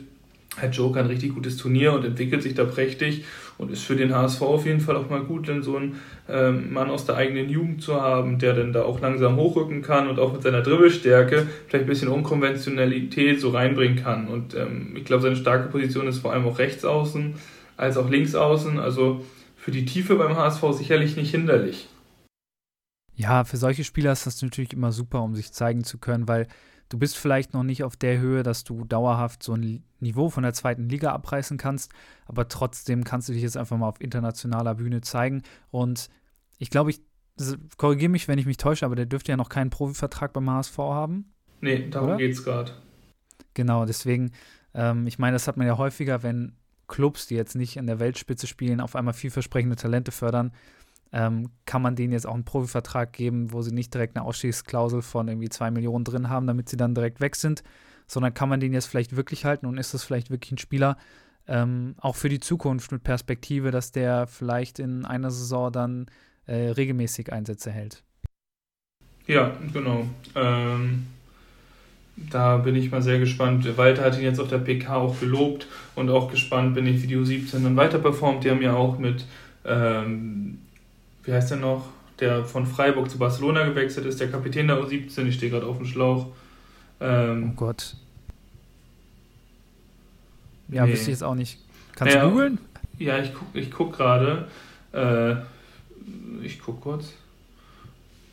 hat 0.58 0.76
Joker 0.76 1.00
ein 1.00 1.06
richtig 1.06 1.34
gutes 1.34 1.58
Turnier 1.58 1.94
und 1.94 2.04
entwickelt 2.04 2.44
sich 2.44 2.56
da 2.56 2.66
prächtig 2.66 3.24
und 3.58 3.72
ist 3.72 3.84
für 3.84 3.96
den 3.96 4.14
HSV 4.14 4.42
auf 4.42 4.66
jeden 4.66 4.82
Fall 4.82 4.98
auch 4.98 5.10
mal 5.10 5.24
gut, 5.24 5.48
denn 5.48 5.64
so 5.64 5.78
einen 5.78 6.02
ähm, 6.28 6.74
Mann 6.74 6.90
aus 6.90 7.06
der 7.06 7.16
eigenen 7.16 7.50
Jugend 7.50 7.82
zu 7.82 8.02
haben, 8.02 8.38
der 8.38 8.54
dann 8.54 8.74
da 8.74 8.84
auch 8.84 9.00
langsam 9.00 9.38
hochrücken 9.38 9.82
kann 9.82 10.10
und 10.10 10.20
auch 10.20 10.34
mit 10.34 10.44
seiner 10.44 10.62
Dribbelstärke 10.62 11.48
vielleicht 11.68 11.86
ein 11.86 11.90
bisschen 11.90 12.10
Unkonventionalität 12.10 13.40
so 13.40 13.50
reinbringen 13.50 14.04
kann. 14.04 14.28
Und 14.28 14.56
ähm, 14.56 14.94
ich 14.96 15.06
glaube, 15.06 15.22
seine 15.22 15.36
starke 15.36 15.70
Position 15.70 16.08
ist 16.08 16.20
vor 16.20 16.34
allem 16.34 16.46
auch 16.46 16.60
rechts 16.60 16.84
außen 16.84 17.36
als 17.78 17.98
auch 17.98 18.10
links 18.10 18.36
außen. 18.36 18.78
Also 18.80 19.24
für 19.56 19.72
die 19.72 19.86
Tiefe 19.86 20.16
beim 20.16 20.36
HSV 20.36 20.64
sicherlich 20.74 21.16
nicht 21.16 21.32
hinderlich. 21.32 21.88
Ja, 23.16 23.44
für 23.44 23.58
solche 23.58 23.84
Spieler 23.84 24.12
ist 24.12 24.26
das 24.26 24.42
natürlich 24.42 24.74
immer 24.74 24.92
super, 24.92 25.22
um 25.22 25.36
sich 25.36 25.52
zeigen 25.52 25.84
zu 25.84 25.98
können, 25.98 26.28
weil 26.28 26.48
du 26.92 26.98
bist 26.98 27.18
vielleicht 27.18 27.54
noch 27.54 27.64
nicht 27.64 27.84
auf 27.84 27.96
der 27.96 28.20
Höhe, 28.20 28.44
dass 28.44 28.64
du 28.64 28.84
dauerhaft 28.84 29.42
so 29.42 29.54
ein 29.54 29.84
Niveau 30.00 30.30
von 30.30 30.44
der 30.44 30.54
zweiten 30.54 30.90
Liga 30.90 31.14
abreißen 31.14 31.58
kannst, 31.58 31.92
aber 32.26 32.48
trotzdem 32.48 33.04
kannst 33.04 33.30
du 33.30 33.34
dich 33.34 33.42
jetzt 33.42 33.58
einfach 33.58 33.78
mal 33.78 33.88
auf 33.88 34.02
internationaler 34.02 34.76
Bühne 34.76 35.02
zeigen. 35.02 35.42
Und 35.72 36.10
ich 36.58 36.70
glaube, 36.70 36.92
ich 36.92 37.02
korrigiere 37.78 38.12
mich, 38.12 38.28
wenn 38.28 38.38
ich 38.38 38.46
mich 38.46 38.58
täusche, 38.58 38.86
aber 38.86 38.96
der 38.96 39.06
dürfte 39.06 39.32
ja 39.32 39.38
noch 39.38 39.50
keinen 39.50 39.70
Profivertrag 39.70 40.34
beim 40.34 40.50
HSV 40.50 40.78
haben. 40.78 41.34
Nee, 41.62 41.90
darum 41.90 42.18
geht 42.18 42.34
es 42.34 42.44
gerade. 42.44 42.74
Genau, 43.54 43.86
deswegen, 43.86 44.32
ähm, 44.74 45.08
ich 45.08 45.18
meine, 45.18 45.34
das 45.34 45.48
hat 45.48 45.56
man 45.56 45.68
ja 45.68 45.78
häufiger, 45.78 46.24
wenn 46.24 46.58
Clubs, 46.88 47.28
die 47.28 47.36
jetzt 47.36 47.56
nicht 47.56 47.78
in 47.78 47.88
der 47.88 48.00
Weltspitze 48.00 48.48
spielen, 48.48 48.82
auf 48.82 48.98
einmal 48.98 49.14
vielversprechende 49.14 49.78
Talente 49.78 50.12
fördern, 50.12 50.52
ähm, 51.14 51.50
kann 51.66 51.82
man 51.82 51.96
denen 51.96 52.14
jetzt 52.14 52.28
auch 52.28 52.34
einen 52.34 52.46
Profivertrag 52.46 53.14
geben, 53.14 53.52
wo 53.52 53.62
sie 53.62 53.74
nicht 53.74 53.94
direkt 53.94 54.16
eine 54.16 54.26
Ausstiegsklausel 54.26 55.02
von 55.02 55.28
irgendwie 55.28 55.50
zwei 55.50 55.72
Millionen 55.72 56.06
drin 56.06 56.30
haben, 56.30 56.48
damit 56.48 56.70
sie 56.70 56.78
dann 56.78 56.96
direkt 56.96 57.20
weg 57.20 57.36
sind, 57.36 57.64
sondern 58.08 58.34
kann 58.34 58.50
man 58.50 58.60
den 58.60 58.74
jetzt 58.74 58.86
vielleicht 58.86 59.16
wirklich 59.16 59.46
halten 59.46 59.66
und 59.66 59.78
ist 59.78 59.94
das 59.94 60.04
vielleicht 60.04 60.30
wirklich 60.30 60.54
ein 60.54 60.58
Spieler, 60.58 60.98
ähm, 61.48 61.96
auch 61.98 62.16
für 62.16 62.30
die 62.30 62.40
Zukunft 62.40 62.92
mit 62.92 63.04
Perspektive, 63.04 63.72
dass 63.72 63.92
der 63.92 64.28
vielleicht 64.28 64.80
in 64.80 65.06
einer 65.06 65.32
Saison 65.32 65.72
dann 65.72 66.06
äh, 66.46 66.70
regelmäßig 66.70 67.34
Einsätze 67.34 67.72
hält. 67.72 68.04
Ja, 69.28 69.56
genau. 69.74 70.06
Ähm, 70.36 71.08
da 72.16 72.58
bin 72.58 72.76
ich 72.76 72.92
mal 72.92 73.02
sehr 73.02 73.20
gespannt. 73.20 73.78
Walter 73.78 74.04
hat 74.04 74.18
ihn 74.18 74.24
jetzt 74.24 74.40
auf 74.40 74.50
der 74.50 74.60
PK 74.60 74.96
auch 74.96 75.20
gelobt 75.20 75.68
und 75.96 76.10
auch 76.10 76.30
gespannt 76.30 76.76
bin 76.76 76.86
ich, 76.86 77.02
wie 77.02 77.08
die 77.08 77.18
U17 77.18 77.64
dann 77.64 77.76
weiter 77.76 78.00
performt. 78.00 78.44
Die 78.44 78.52
haben 78.52 78.62
ja 78.62 78.74
auch 78.74 78.98
mit 79.00 79.26
ähm, 79.66 80.60
wie 81.24 81.34
heißt 81.34 81.52
der 81.52 81.58
noch, 81.58 81.86
der 82.20 82.46
von 82.46 82.66
Freiburg 82.66 83.10
zu 83.10 83.18
Barcelona 83.18 83.66
gewechselt 83.66 84.06
ist, 84.06 84.20
der 84.20 84.30
Kapitän 84.30 84.68
der 84.68 84.78
U17, 84.78 85.26
ich 85.26 85.36
stehe 85.36 85.52
gerade 85.52 85.66
auf 85.66 85.78
dem 85.78 85.86
Schlauch. 85.86 86.28
Ähm, 87.00 87.52
oh 87.52 87.56
Gott. 87.56 87.96
Ja, 90.70 90.86
nee. 90.86 90.94
wüsste 90.94 91.06
ich 91.06 91.16
jetzt 91.16 91.24
auch 91.24 91.36
nicht. 91.36 91.60
Kannst 91.96 92.16
naja, 92.16 92.28
du 92.28 92.32
googeln? 92.32 92.60
Ja, 92.98 93.18
ich 93.20 93.34
gucke 93.34 93.60
ich 93.60 93.72
guck 93.72 93.98
gerade. 93.98 94.48
Äh, 94.94 95.36
ich 96.44 96.60
gucke 96.60 96.82
kurz. 96.82 97.14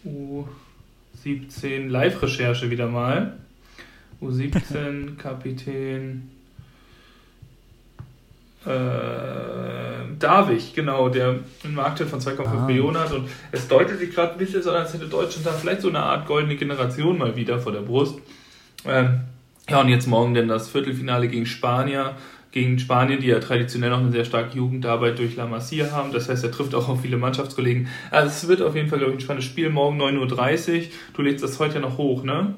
U17 0.04 1.88
Live-Recherche 1.88 2.70
wieder 2.70 2.88
mal. 2.88 3.38
U17 4.20 5.16
Kapitän. 5.16 6.30
Äh, 8.66 9.78
Davich, 10.18 10.74
genau, 10.74 11.08
der 11.08 11.36
einen 11.64 11.74
Marktwert 11.74 12.10
von 12.10 12.20
2,5 12.20 12.46
ah. 12.46 12.66
Millionen 12.66 12.98
hat. 12.98 13.12
Und 13.12 13.28
es 13.52 13.68
deutet 13.68 13.98
sich 13.98 14.10
gerade 14.12 14.32
ein 14.32 14.38
bisschen 14.38 14.62
so, 14.62 14.72
als 14.72 14.92
hätte 14.92 15.06
Deutschland 15.06 15.46
da 15.46 15.52
vielleicht 15.52 15.82
so 15.82 15.88
eine 15.88 16.00
Art 16.00 16.26
goldene 16.26 16.56
Generation 16.56 17.18
mal 17.18 17.36
wieder 17.36 17.60
vor 17.60 17.72
der 17.72 17.80
Brust. 17.80 18.18
Ähm, 18.84 19.20
ja, 19.68 19.80
und 19.80 19.88
jetzt 19.88 20.06
morgen 20.06 20.34
denn 20.34 20.48
das 20.48 20.68
Viertelfinale 20.68 21.28
gegen 21.28 21.46
Spanier. 21.46 22.16
Gegen 22.50 22.78
Spanien, 22.78 23.20
die 23.20 23.26
ja 23.26 23.40
traditionell 23.40 23.90
noch 23.90 23.98
eine 23.98 24.10
sehr 24.10 24.24
starke 24.24 24.56
Jugendarbeit 24.56 25.18
durch 25.18 25.36
La 25.36 25.46
Masia 25.46 25.92
haben. 25.92 26.12
Das 26.12 26.30
heißt, 26.30 26.42
er 26.42 26.50
trifft 26.50 26.74
auch 26.74 26.88
auf 26.88 27.02
viele 27.02 27.18
Mannschaftskollegen. 27.18 27.88
Also 28.10 28.28
es 28.28 28.48
wird 28.48 28.62
auf 28.62 28.74
jeden 28.74 28.88
Fall, 28.88 28.98
glaube 28.98 29.12
ich, 29.12 29.18
ein 29.18 29.20
spannendes 29.20 29.44
Spiel. 29.44 29.68
Morgen 29.68 30.00
9.30 30.00 30.76
Uhr. 30.78 30.82
Du 31.12 31.22
legst 31.22 31.44
das 31.44 31.58
heute 31.58 31.74
ja 31.74 31.80
noch 31.80 31.98
hoch, 31.98 32.24
ne? 32.24 32.54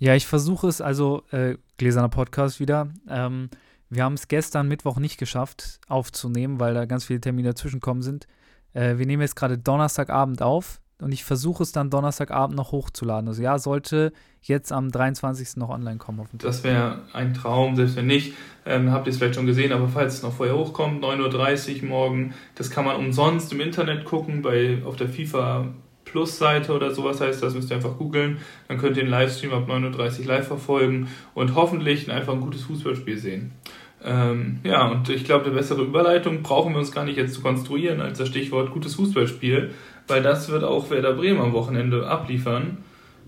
Ja, 0.00 0.16
ich 0.16 0.26
versuche 0.26 0.66
es, 0.66 0.80
also 0.80 1.22
äh, 1.30 1.56
gläserner 1.78 2.08
Podcast 2.08 2.58
wieder. 2.58 2.88
Ähm, 3.08 3.48
wir 3.90 4.04
haben 4.04 4.14
es 4.14 4.28
gestern 4.28 4.68
Mittwoch 4.68 4.98
nicht 4.98 5.18
geschafft 5.18 5.80
aufzunehmen, 5.88 6.60
weil 6.60 6.74
da 6.74 6.86
ganz 6.86 7.04
viele 7.04 7.20
Termine 7.20 7.48
dazwischenkommen 7.50 8.02
sind. 8.02 8.26
Äh, 8.72 8.98
wir 8.98 9.06
nehmen 9.06 9.20
jetzt 9.20 9.36
gerade 9.36 9.58
Donnerstagabend 9.58 10.42
auf 10.42 10.80
und 11.00 11.12
ich 11.12 11.24
versuche 11.24 11.62
es 11.62 11.72
dann 11.72 11.90
Donnerstagabend 11.90 12.56
noch 12.56 12.72
hochzuladen. 12.72 13.28
Also 13.28 13.42
ja, 13.42 13.58
sollte 13.58 14.12
jetzt 14.42 14.72
am 14.72 14.90
23. 14.90 15.56
noch 15.56 15.70
online 15.70 15.98
kommen. 15.98 16.26
Das 16.32 16.62
wäre 16.62 17.02
ein 17.12 17.34
Traum, 17.34 17.74
selbst 17.74 17.96
wenn 17.96 18.06
nicht. 18.06 18.34
Ähm, 18.64 18.92
habt 18.92 19.06
ihr 19.06 19.10
es 19.10 19.18
vielleicht 19.18 19.34
schon 19.34 19.46
gesehen, 19.46 19.72
aber 19.72 19.88
falls 19.88 20.14
es 20.14 20.22
noch 20.22 20.32
vorher 20.32 20.56
hochkommt, 20.56 21.02
9.30 21.02 21.82
Uhr 21.82 21.88
morgen, 21.88 22.34
das 22.54 22.70
kann 22.70 22.84
man 22.84 22.96
umsonst 22.96 23.52
im 23.52 23.60
Internet 23.60 24.04
gucken, 24.04 24.42
bei, 24.42 24.82
auf 24.84 24.96
der 24.96 25.08
FIFA 25.08 25.68
Plus-Seite 26.04 26.72
oder 26.72 26.92
sowas 26.92 27.20
heißt 27.20 27.42
das, 27.42 27.54
müsst 27.54 27.70
ihr 27.70 27.76
einfach 27.76 27.96
googeln. 27.96 28.38
Dann 28.68 28.78
könnt 28.78 28.96
ihr 28.96 29.04
den 29.04 29.10
Livestream 29.10 29.52
ab 29.52 29.68
9.30 29.68 30.20
Uhr 30.20 30.26
live 30.26 30.46
verfolgen 30.46 31.08
und 31.34 31.54
hoffentlich 31.54 32.10
einfach 32.10 32.32
ein 32.32 32.40
gutes 32.40 32.62
Fußballspiel 32.62 33.18
sehen. 33.18 33.52
Ähm, 34.02 34.60
ja, 34.62 34.88
und 34.88 35.08
ich 35.08 35.24
glaube, 35.24 35.46
eine 35.46 35.54
bessere 35.54 35.82
Überleitung 35.82 36.42
brauchen 36.42 36.72
wir 36.72 36.78
uns 36.78 36.92
gar 36.92 37.04
nicht 37.04 37.16
jetzt 37.16 37.34
zu 37.34 37.42
konstruieren 37.42 38.00
als 38.00 38.18
das 38.18 38.28
Stichwort 38.28 38.70
gutes 38.70 38.94
Fußballspiel, 38.94 39.72
weil 40.08 40.22
das 40.22 40.48
wird 40.48 40.64
auch 40.64 40.90
Werder 40.90 41.12
Bremen 41.14 41.40
am 41.40 41.52
Wochenende 41.52 42.06
abliefern. 42.08 42.78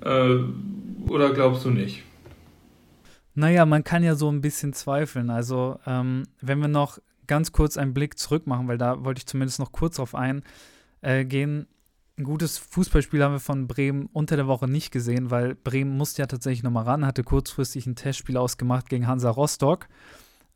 Äh, 0.05 0.39
oder 1.09 1.33
glaubst 1.33 1.65
du 1.65 1.71
nicht? 1.71 2.03
Naja, 3.35 3.65
man 3.67 3.85
kann 3.85 4.03
ja 4.03 4.15
so 4.15 4.31
ein 4.31 4.41
bisschen 4.41 4.73
zweifeln. 4.73 5.31
Also, 5.31 5.79
ähm, 5.87 6.25
wenn 6.41 6.61
wir 6.61 6.69
noch 6.69 6.99
ganz 7.27 7.53
kurz 7.53 7.77
einen 7.77 7.95
Blick 7.95 8.19
zurück 8.19 8.47
machen, 8.47 8.69
weil 8.69 8.79
da 8.79 9.05
wollte 9.05 9.21
ich 9.21 9.27
zumindest 9.27 9.59
noch 9.59 9.73
kurz 9.73 9.97
drauf 9.97 10.15
eingehen. 10.15 10.43
Äh, 11.01 11.67
ein 12.19 12.25
gutes 12.25 12.59
Fußballspiel 12.59 13.23
haben 13.23 13.33
wir 13.33 13.41
von 13.41 13.67
Bremen 13.67 14.09
unter 14.13 14.37
der 14.37 14.47
Woche 14.47 14.69
nicht 14.69 14.91
gesehen, 14.91 15.31
weil 15.31 15.55
Bremen 15.55 15.97
musste 15.97 16.21
ja 16.21 16.27
tatsächlich 16.27 16.63
nochmal 16.63 16.85
ran, 16.85 17.07
hatte 17.07 17.25
kurzfristig 17.25 17.87
ein 17.87 17.97
Testspiel 17.97 18.37
ausgemacht 18.37 18.91
gegen 18.91 19.07
Hansa 19.07 19.31
Rostock, 19.31 19.89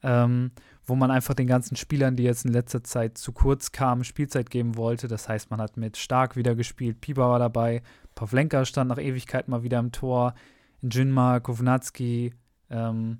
ähm, 0.02 0.52
wo 0.84 0.94
man 0.94 1.10
einfach 1.10 1.34
den 1.34 1.46
ganzen 1.46 1.76
Spielern, 1.76 2.16
die 2.16 2.22
jetzt 2.22 2.44
in 2.44 2.52
letzter 2.52 2.84
Zeit 2.84 3.18
zu 3.18 3.32
kurz 3.32 3.72
kamen, 3.72 4.04
Spielzeit 4.04 4.50
geben 4.50 4.76
wollte. 4.76 5.08
Das 5.08 5.28
heißt, 5.28 5.50
man 5.50 5.60
hat 5.60 5.76
mit 5.76 5.96
Stark 5.96 6.36
wieder 6.36 6.54
gespielt, 6.54 7.00
Pieper 7.00 7.28
war 7.28 7.38
dabei, 7.38 7.82
Pavlenka 8.14 8.64
stand 8.64 8.88
nach 8.88 8.98
Ewigkeit 8.98 9.48
mal 9.48 9.62
wieder 9.62 9.78
im 9.78 9.92
Tor, 9.92 10.34
Jinma, 10.82 11.40
Kovnatski 11.40 12.34
ähm, 12.70 13.18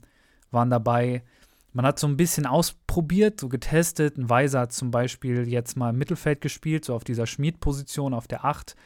waren 0.50 0.70
dabei. 0.70 1.22
Man 1.72 1.84
hat 1.84 1.98
so 1.98 2.06
ein 2.06 2.16
bisschen 2.16 2.46
ausprobiert, 2.46 3.38
so 3.38 3.48
getestet. 3.48 4.16
Ein 4.16 4.30
Weiser 4.30 4.60
hat 4.60 4.72
zum 4.72 4.90
Beispiel 4.90 5.46
jetzt 5.46 5.76
mal 5.76 5.90
im 5.90 5.98
Mittelfeld 5.98 6.40
gespielt, 6.40 6.84
so 6.86 6.94
auf 6.94 7.04
dieser 7.04 7.26
Schmied-Position 7.26 8.14
auf 8.14 8.26
der 8.26 8.46
8. 8.46 8.76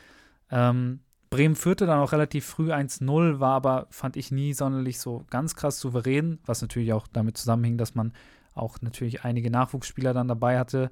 Ähm, 0.50 1.00
Bremen 1.30 1.54
führte 1.54 1.86
dann 1.86 2.00
auch 2.00 2.10
relativ 2.10 2.44
früh 2.44 2.72
1-0, 2.72 3.38
war 3.38 3.54
aber, 3.54 3.86
fand 3.90 4.16
ich, 4.16 4.32
nie 4.32 4.52
sonderlich 4.52 4.98
so 4.98 5.24
ganz 5.30 5.54
krass 5.54 5.78
souverän, 5.78 6.40
was 6.44 6.60
natürlich 6.60 6.92
auch 6.92 7.06
damit 7.06 7.38
zusammenhing, 7.38 7.78
dass 7.78 7.94
man 7.94 8.12
auch 8.54 8.78
natürlich 8.80 9.24
einige 9.24 9.50
Nachwuchsspieler 9.50 10.12
dann 10.12 10.26
dabei 10.26 10.58
hatte. 10.58 10.90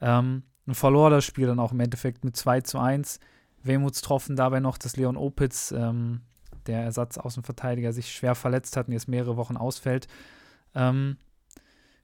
Ähm, 0.00 0.42
und 0.66 0.74
verlor 0.74 1.10
das 1.10 1.24
Spiel 1.24 1.46
dann 1.46 1.60
auch 1.60 1.70
im 1.70 1.78
Endeffekt 1.78 2.24
mit 2.24 2.36
2 2.36 2.62
zu 2.62 2.80
1. 2.80 3.20
Wehmutstropfen 3.62 4.34
dabei 4.34 4.58
noch, 4.58 4.76
dass 4.76 4.96
Leon 4.96 5.16
Opitz, 5.16 5.70
ähm, 5.70 6.22
der 6.66 6.82
Ersatzaußenverteidiger, 6.82 7.92
sich 7.92 8.12
schwer 8.12 8.34
verletzt 8.34 8.76
hat 8.76 8.88
und 8.88 8.92
jetzt 8.92 9.06
mehrere 9.06 9.36
Wochen 9.36 9.56
ausfällt. 9.56 10.08
Ähm, 10.74 11.16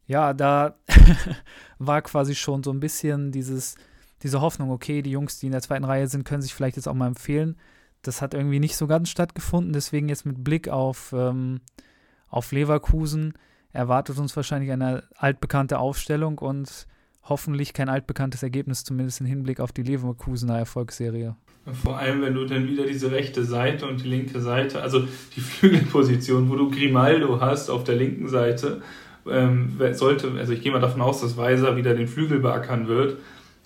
ja, 0.06 0.34
da 0.34 0.76
war 1.78 2.02
quasi 2.02 2.36
schon 2.36 2.62
so 2.62 2.70
ein 2.70 2.80
bisschen 2.80 3.32
dieses, 3.32 3.74
diese 4.22 4.40
Hoffnung, 4.40 4.70
okay, 4.70 5.02
die 5.02 5.10
Jungs, 5.10 5.38
die 5.38 5.46
in 5.46 5.52
der 5.52 5.62
zweiten 5.62 5.84
Reihe 5.84 6.06
sind, 6.06 6.24
können 6.24 6.42
sich 6.42 6.54
vielleicht 6.54 6.76
jetzt 6.76 6.88
auch 6.88 6.94
mal 6.94 7.08
empfehlen. 7.08 7.56
Das 8.02 8.22
hat 8.22 8.34
irgendwie 8.34 8.60
nicht 8.60 8.76
so 8.76 8.86
ganz 8.86 9.08
stattgefunden. 9.08 9.72
Deswegen 9.72 10.08
jetzt 10.08 10.26
mit 10.26 10.42
Blick 10.42 10.68
auf, 10.68 11.12
ähm, 11.16 11.60
auf 12.28 12.52
Leverkusen 12.52 13.34
erwartet 13.72 14.18
uns 14.18 14.36
wahrscheinlich 14.36 14.70
eine 14.70 15.04
altbekannte 15.16 15.78
Aufstellung 15.78 16.38
und 16.38 16.86
hoffentlich 17.24 17.72
kein 17.72 17.88
altbekanntes 17.88 18.42
Ergebnis, 18.42 18.84
zumindest 18.84 19.20
im 19.20 19.26
Hinblick 19.26 19.60
auf 19.60 19.72
die 19.72 19.82
Leverkusener 19.82 20.58
Erfolgsserie. 20.58 21.36
Vor 21.84 21.96
allem, 21.96 22.22
wenn 22.22 22.34
du 22.34 22.44
dann 22.44 22.66
wieder 22.66 22.86
diese 22.86 23.12
rechte 23.12 23.44
Seite 23.44 23.86
und 23.86 24.02
die 24.02 24.08
linke 24.08 24.40
Seite, 24.40 24.82
also 24.82 25.04
die 25.36 25.40
Flügelposition, 25.40 26.50
wo 26.50 26.56
du 26.56 26.70
Grimaldo 26.70 27.40
hast 27.40 27.70
auf 27.70 27.84
der 27.84 27.94
linken 27.94 28.28
Seite 28.28 28.82
ähm, 29.30 29.78
sollte, 29.92 30.32
also 30.32 30.52
ich 30.52 30.62
gehe 30.62 30.72
mal 30.72 30.80
davon 30.80 31.00
aus, 31.00 31.20
dass 31.20 31.36
Weiser 31.36 31.76
wieder 31.76 31.94
den 31.94 32.08
Flügel 32.08 32.40
beackern 32.40 32.88
wird, 32.88 33.18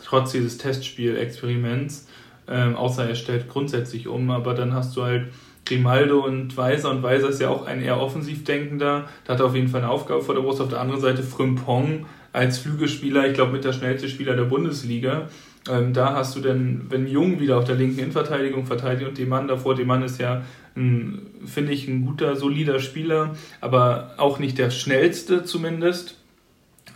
trotz 0.02 0.32
dieses 0.32 0.58
Testspiel-Experiments, 0.58 2.06
ähm, 2.48 2.76
außer 2.76 3.08
er 3.08 3.14
stellt 3.14 3.48
grundsätzlich 3.48 4.08
um, 4.08 4.30
aber 4.30 4.54
dann 4.54 4.72
hast 4.72 4.96
du 4.96 5.02
halt 5.02 5.28
Grimaldo 5.64 6.24
und 6.24 6.56
Weiser 6.56 6.90
und 6.90 7.02
Weiser 7.02 7.28
ist 7.28 7.40
ja 7.40 7.48
auch 7.48 7.66
ein 7.66 7.82
eher 7.82 8.00
offensiv 8.00 8.44
denkender, 8.44 9.08
da 9.24 9.32
hat 9.32 9.40
er 9.40 9.46
auf 9.46 9.54
jeden 9.54 9.68
Fall 9.68 9.82
eine 9.82 9.90
Aufgabe 9.90 10.22
vor 10.22 10.34
der 10.34 10.42
Brust. 10.42 10.60
Auf 10.60 10.68
der 10.68 10.80
anderen 10.80 11.00
Seite 11.00 11.24
Frimpong 11.24 12.06
als 12.32 12.58
Flügelspieler, 12.58 13.26
ich 13.26 13.34
glaube 13.34 13.52
mit 13.52 13.64
der 13.64 13.72
schnellste 13.72 14.08
Spieler 14.08 14.36
der 14.36 14.44
Bundesliga. 14.44 15.28
Ähm, 15.68 15.92
da 15.92 16.14
hast 16.14 16.36
du 16.36 16.40
dann, 16.40 16.86
wenn 16.88 17.08
Jung 17.08 17.40
wieder 17.40 17.58
auf 17.58 17.64
der 17.64 17.74
linken 17.74 17.98
Innenverteidigung 17.98 18.66
verteidigt 18.66 19.08
und 19.08 19.18
Demann 19.18 19.48
davor, 19.48 19.74
Demann 19.74 20.02
ist 20.02 20.20
ja 20.20 20.42
finde 20.76 21.72
ich, 21.72 21.88
ein 21.88 22.04
guter, 22.04 22.36
solider 22.36 22.80
Spieler, 22.80 23.34
aber 23.62 24.14
auch 24.18 24.38
nicht 24.38 24.58
der 24.58 24.70
schnellste 24.70 25.42
zumindest. 25.44 26.18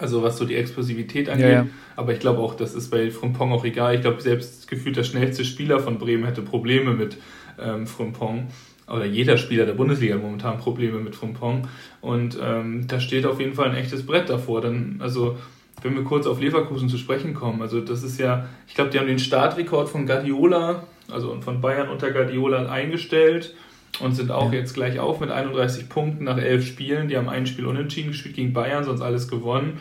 Also 0.01 0.23
was 0.23 0.39
so 0.39 0.45
die 0.45 0.57
Explosivität 0.57 1.29
angeht. 1.29 1.47
Ja, 1.47 1.53
ja. 1.53 1.67
Aber 1.97 2.13
ich 2.13 2.21
glaube 2.21 2.41
auch, 2.41 2.55
das 2.55 2.75
ist 2.75 2.91
bei 2.91 3.11
Frimpong 3.11 3.53
auch 3.53 3.65
egal. 3.65 3.95
Ich 3.95 4.01
glaube, 4.01 4.21
selbst 4.21 4.67
gefühlt 4.69 4.97
der 4.97 5.05
schnellste 5.05 5.45
Spieler 5.45 5.81
von 5.81 5.99
Bremen 5.99 6.25
hätte 6.25 6.43
Probleme 6.43 6.93
mit 6.93 7.19
ähm, 7.61 7.87
Frimpong. 7.87 8.49
Oder 8.89 9.05
jeder 9.05 9.37
Spieler 9.37 9.67
der 9.67 9.75
Bundesliga 9.75 10.15
hat 10.15 10.23
momentan 10.23 10.59
Probleme 10.59 10.99
mit 10.99 11.15
Frimpong. 11.15 11.69
Und 12.01 12.39
ähm, 12.43 12.87
da 12.89 12.99
steht 12.99 13.27
auf 13.27 13.39
jeden 13.39 13.55
Fall 13.55 13.69
ein 13.69 13.77
echtes 13.77 14.05
Brett 14.07 14.31
davor. 14.31 14.63
Dann, 14.63 14.97
also 15.01 15.37
wenn 15.83 15.95
wir 15.95 16.05
kurz 16.05 16.27
auf 16.27 16.41
Leverkusen 16.41 16.89
zu 16.89 16.99
sprechen 16.99 17.35
kommen, 17.35 17.63
also 17.63 17.81
das 17.81 18.03
ist 18.03 18.19
ja, 18.19 18.49
ich 18.67 18.75
glaube, 18.75 18.91
die 18.91 18.99
haben 18.99 19.07
den 19.07 19.19
Startrekord 19.19 19.89
von 19.89 20.07
Guardiola, 20.07 20.85
also 21.11 21.39
von 21.41 21.61
Bayern 21.61 21.89
unter 21.89 22.11
Guardiola 22.11 22.71
eingestellt 22.71 23.55
und 23.99 24.15
sind 24.15 24.31
auch 24.31 24.53
jetzt 24.53 24.75
gleich 24.75 24.99
auf 24.99 25.21
mit 25.21 25.31
31 25.31 25.89
Punkten 25.89 26.25
nach 26.25 26.39
elf 26.39 26.65
Spielen. 26.65 27.09
Die 27.09 27.17
haben 27.17 27.29
ein 27.29 27.47
Spiel 27.47 27.67
unentschieden 27.67 28.09
gespielt 28.09 28.37
gegen 28.37 28.53
Bayern, 28.53 28.85
sonst 28.85 29.03
alles 29.03 29.29
gewonnen. 29.29 29.81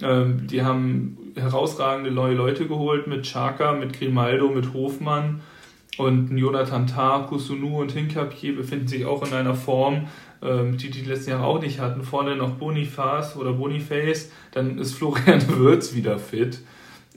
Ähm, 0.00 0.46
die 0.46 0.62
haben 0.62 1.18
herausragende 1.34 2.10
neue 2.10 2.34
Leute 2.34 2.66
geholt 2.66 3.06
mit 3.06 3.24
Chaka, 3.24 3.72
mit 3.72 3.98
Grimaldo, 3.98 4.48
mit 4.48 4.72
Hofmann 4.72 5.40
und 5.98 6.36
Jonathan 6.36 6.86
Tah, 6.86 7.26
Kusunu 7.28 7.80
und 7.80 7.92
Hinkapier 7.92 8.54
befinden 8.54 8.86
sich 8.86 9.04
auch 9.04 9.26
in 9.26 9.34
einer 9.34 9.54
Form, 9.54 10.06
ähm, 10.42 10.76
die 10.76 10.90
die 10.90 11.02
letzten 11.02 11.30
Jahre 11.30 11.44
auch 11.44 11.60
nicht 11.60 11.80
hatten. 11.80 12.02
Vorne 12.02 12.36
noch 12.36 12.52
Boniface 12.52 13.36
oder 13.36 13.52
Boniface, 13.52 14.30
dann 14.52 14.78
ist 14.78 14.94
Florian 14.94 15.42
Würz 15.58 15.94
wieder 15.94 16.18
fit. 16.18 16.60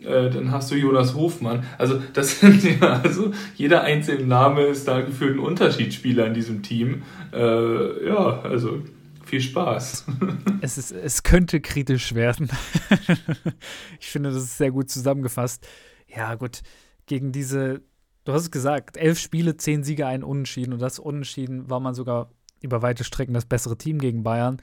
Äh, 0.03 0.29
dann 0.29 0.51
hast 0.51 0.71
du 0.71 0.75
Jonas 0.75 1.15
Hofmann. 1.15 1.63
Also 1.77 2.01
das 2.13 2.39
sind 2.39 2.63
ja, 2.63 3.01
also 3.01 3.31
jeder 3.55 3.83
einzelne 3.83 4.25
Name 4.25 4.63
ist 4.63 4.87
da 4.87 5.01
gefühlt 5.01 5.35
ein 5.35 5.39
Unterschiedsspieler 5.39 6.25
in 6.27 6.33
diesem 6.33 6.63
Team. 6.63 7.03
Äh, 7.33 8.07
ja, 8.07 8.41
also 8.41 8.81
viel 9.25 9.41
Spaß. 9.41 10.05
Es, 10.63 10.77
ist, 10.77 10.91
es 10.91 11.23
könnte 11.23 11.59
kritisch 11.59 12.13
werden. 12.13 12.47
ich 13.99 14.07
finde, 14.07 14.29
das 14.29 14.43
ist 14.43 14.59
sehr 14.59 14.69
gut 14.69 14.91
zusammengefasst. 14.91 15.67
Ja, 16.07 16.35
gut, 16.35 16.61
gegen 17.07 17.31
diese, 17.31 17.81
du 18.25 18.33
hast 18.33 18.43
es 18.43 18.51
gesagt, 18.51 18.95
elf 18.95 19.17
Spiele, 19.17 19.57
zehn 19.57 19.83
Siege, 19.83 20.05
ein 20.05 20.23
Unentschieden. 20.23 20.73
Und 20.73 20.81
das 20.83 20.99
Unentschieden 20.99 21.67
war 21.67 21.79
man 21.79 21.95
sogar 21.95 22.29
über 22.61 22.83
weite 22.83 23.03
Strecken 23.03 23.33
das 23.33 23.45
bessere 23.45 23.75
Team 23.75 23.97
gegen 23.97 24.21
Bayern. 24.21 24.61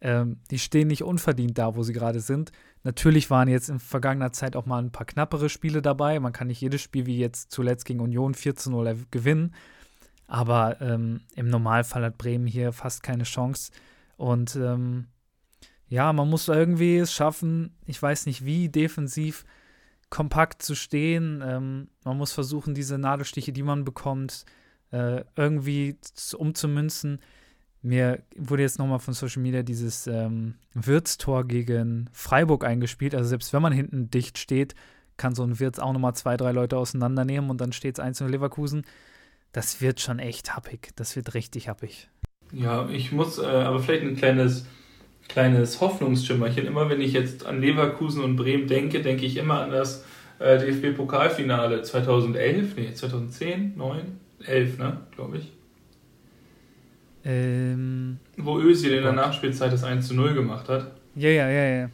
Ähm, 0.00 0.40
die 0.50 0.58
stehen 0.58 0.88
nicht 0.88 1.02
unverdient 1.02 1.58
da, 1.58 1.74
wo 1.74 1.82
sie 1.82 1.92
gerade 1.92 2.20
sind. 2.20 2.52
Natürlich 2.84 3.30
waren 3.30 3.48
jetzt 3.48 3.68
in 3.68 3.80
vergangener 3.80 4.32
Zeit 4.32 4.54
auch 4.54 4.66
mal 4.66 4.82
ein 4.82 4.92
paar 4.92 5.06
knappere 5.06 5.48
Spiele 5.48 5.82
dabei. 5.82 6.20
Man 6.20 6.32
kann 6.32 6.46
nicht 6.46 6.60
jedes 6.60 6.82
Spiel 6.82 7.06
wie 7.06 7.18
jetzt 7.18 7.50
zuletzt 7.50 7.84
gegen 7.84 8.00
Union 8.00 8.34
4 8.34 8.54
zu 8.54 8.70
0 8.70 8.96
gewinnen. 9.10 9.54
Aber 10.28 10.80
ähm, 10.80 11.22
im 11.34 11.48
Normalfall 11.48 12.04
hat 12.04 12.18
Bremen 12.18 12.46
hier 12.46 12.72
fast 12.72 13.02
keine 13.02 13.24
Chance. 13.24 13.72
Und 14.16 14.54
ähm, 14.56 15.06
ja, 15.88 16.12
man 16.12 16.28
muss 16.28 16.48
irgendwie 16.48 16.98
es 16.98 17.12
schaffen, 17.12 17.76
ich 17.86 18.00
weiß 18.00 18.26
nicht 18.26 18.44
wie, 18.44 18.68
defensiv 18.68 19.44
kompakt 20.10 20.62
zu 20.62 20.74
stehen. 20.74 21.42
Ähm, 21.44 21.88
man 22.04 22.18
muss 22.18 22.32
versuchen, 22.32 22.74
diese 22.74 22.98
Nadelstiche, 22.98 23.52
die 23.52 23.62
man 23.62 23.84
bekommt, 23.84 24.44
äh, 24.90 25.24
irgendwie 25.34 25.96
umzumünzen. 26.36 27.20
Mir 27.82 28.22
wurde 28.36 28.62
jetzt 28.62 28.78
nochmal 28.78 28.98
von 28.98 29.14
Social 29.14 29.42
Media 29.42 29.62
dieses 29.62 30.06
ähm, 30.06 30.54
Wirtstor 30.74 31.44
gegen 31.44 32.10
Freiburg 32.12 32.64
eingespielt. 32.64 33.14
Also 33.14 33.28
selbst 33.28 33.52
wenn 33.52 33.62
man 33.62 33.72
hinten 33.72 34.10
dicht 34.10 34.38
steht, 34.38 34.74
kann 35.16 35.34
so 35.34 35.42
ein 35.44 35.60
Wirtz 35.60 35.78
auch 35.78 35.92
nochmal 35.92 36.14
zwei, 36.14 36.36
drei 36.36 36.52
Leute 36.52 36.76
auseinandernehmen 36.76 37.50
und 37.50 37.60
dann 37.60 37.72
steht 37.72 37.98
es 37.98 38.00
1 38.00 38.20
in 38.20 38.28
Leverkusen. 38.28 38.84
Das 39.52 39.80
wird 39.80 40.00
schon 40.00 40.18
echt 40.18 40.56
happig. 40.56 40.90
Das 40.96 41.16
wird 41.16 41.34
richtig 41.34 41.68
happig. 41.68 42.08
Ja, 42.52 42.88
ich 42.88 43.12
muss 43.12 43.38
äh, 43.38 43.46
aber 43.46 43.80
vielleicht 43.80 44.04
ein 44.04 44.16
kleines, 44.16 44.66
kleines 45.28 45.80
Hoffnungsschimmerchen. 45.80 46.66
Immer 46.66 46.88
wenn 46.88 47.00
ich 47.00 47.12
jetzt 47.12 47.46
an 47.46 47.60
Leverkusen 47.60 48.22
und 48.24 48.36
Bremen 48.36 48.66
denke, 48.66 49.02
denke 49.02 49.26
ich 49.26 49.36
immer 49.36 49.60
an 49.60 49.70
das 49.70 50.04
äh, 50.38 50.58
DFB-Pokalfinale 50.58 51.82
2011, 51.82 52.76
nee, 52.76 52.92
2010, 52.92 53.76
9, 53.76 54.20
11, 54.44 54.78
ne, 54.78 55.00
glaube 55.14 55.38
ich. 55.38 55.52
Ähm, 57.24 58.18
Wo 58.36 58.58
Özil 58.58 58.94
in 58.94 59.02
der 59.02 59.12
Nachspielzeit 59.12 59.72
das 59.72 59.84
1 59.84 60.08
zu 60.08 60.14
0 60.14 60.34
gemacht 60.34 60.68
hat. 60.68 60.92
Ja, 61.14 61.30
ja, 61.30 61.48
ja, 61.50 61.64
ja. 61.64 61.90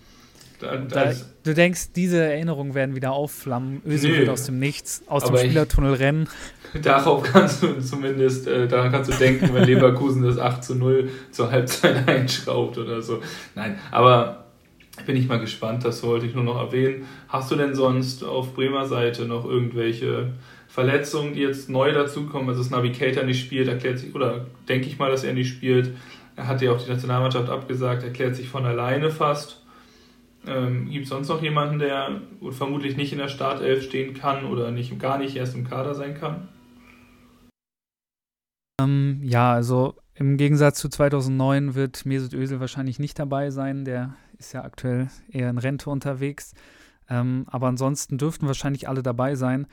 Da, 0.61 0.77
da, 0.77 1.13
du 1.43 1.55
denkst, 1.55 1.93
diese 1.95 2.23
Erinnerungen 2.23 2.75
werden 2.75 2.95
wieder 2.95 3.13
aufflammen. 3.13 3.83
Özil 3.87 4.13
nee, 4.13 4.19
wird 4.21 4.29
aus 4.29 4.45
dem 4.45 4.59
Nichts, 4.59 5.03
aus 5.09 5.25
dem 5.25 5.37
Spielertunnel 5.37 5.95
ich, 5.95 6.01
rennen. 6.01 6.29
Darauf 6.83 7.23
kannst 7.23 7.63
du 7.63 7.81
zumindest, 7.81 8.47
äh, 8.47 8.67
daran 8.67 8.91
kannst 8.91 9.13
du 9.13 9.17
denken, 9.17 9.53
wenn 9.53 9.65
Leverkusen 9.65 10.23
das 10.23 10.39
8 10.39 10.65
zu 10.65 10.75
0 10.75 11.11
zur 11.31 11.51
Halbzeit 11.51 12.09
einschraubt 12.09 12.79
oder 12.79 13.03
so. 13.03 13.21
Nein, 13.55 13.79
aber 13.91 14.45
bin 15.07 15.17
ich 15.17 15.29
mal 15.29 15.41
gespannt, 15.41 15.85
das 15.85 16.03
wollte 16.03 16.27
ich 16.27 16.35
nur 16.35 16.45
noch 16.45 16.57
erwähnen. 16.57 17.05
Hast 17.29 17.51
du 17.51 17.57
denn 17.57 17.75
sonst 17.75 18.23
auf 18.25 18.55
Bremer 18.55 18.87
Seite 18.87 19.27
noch 19.27 19.45
irgendwelche 19.45 20.33
Verletzungen, 20.75 21.35
die 21.35 21.41
jetzt 21.41 21.71
neu 21.71 21.93
dazukommen, 21.93 22.49
also 22.49 22.61
das 22.61 22.73
Navigator 22.73 23.23
nicht 23.23 23.41
spielt, 23.41 23.69
erklärt 23.69 24.01
sich, 24.01 24.13
oder 24.13 24.47
denke 24.69 24.89
ich 24.89 24.99
mal, 24.99 25.09
dass 25.09 25.23
er 25.23 25.33
nicht 25.33 25.49
spielt. 25.49 25.95
Er 26.35 26.49
hat 26.49 26.63
ja 26.63 26.73
auch 26.73 26.83
die 26.83 26.91
Nationalmannschaft 26.91 27.49
abgesagt, 27.49 28.03
erklärt 28.03 28.35
sich 28.35 28.49
von 28.49 28.67
alleine 28.67 29.13
fast. 29.13 29.63
Ähm, 30.49 30.91
Gibt 30.91 31.05
es 31.05 31.11
sonst 31.11 31.29
noch 31.29 31.41
jemanden, 31.41 31.79
der 31.79 32.23
vermutlich 32.51 32.97
nicht 32.97 33.13
in 33.13 33.21
der 33.21 33.29
Startelf 33.29 33.85
stehen 33.85 34.15
kann 34.15 34.47
oder 34.47 34.73
nicht, 34.73 34.99
gar 34.99 35.17
nicht 35.17 35.37
erst 35.37 35.55
im 35.55 35.63
Kader 35.63 35.95
sein 35.95 36.19
kann? 36.19 36.49
Ähm, 38.81 39.21
ja, 39.23 39.53
also 39.53 39.95
im 40.17 40.37
Gegensatz 40.37 40.81
zu 40.81 40.89
2009 40.89 41.77
wird 41.77 42.05
Mesut 42.05 42.35
Özil 42.35 42.59
wahrscheinlich 42.59 42.99
nicht 42.99 43.17
dabei 43.21 43.51
sein. 43.51 43.85
Der 43.85 44.17
ist 44.39 44.53
ja 44.53 44.65
aktuell 44.65 45.07
eher 45.31 45.51
in 45.51 45.59
Rente 45.59 45.89
unterwegs. 45.89 46.53
Ähm, 47.09 47.45
aber 47.47 47.69
ansonsten 47.69 48.19
dürften 48.19 48.49
wahrscheinlich 48.49 48.89
alle 48.89 49.05
dabei 49.05 49.37
sein. 49.37 49.69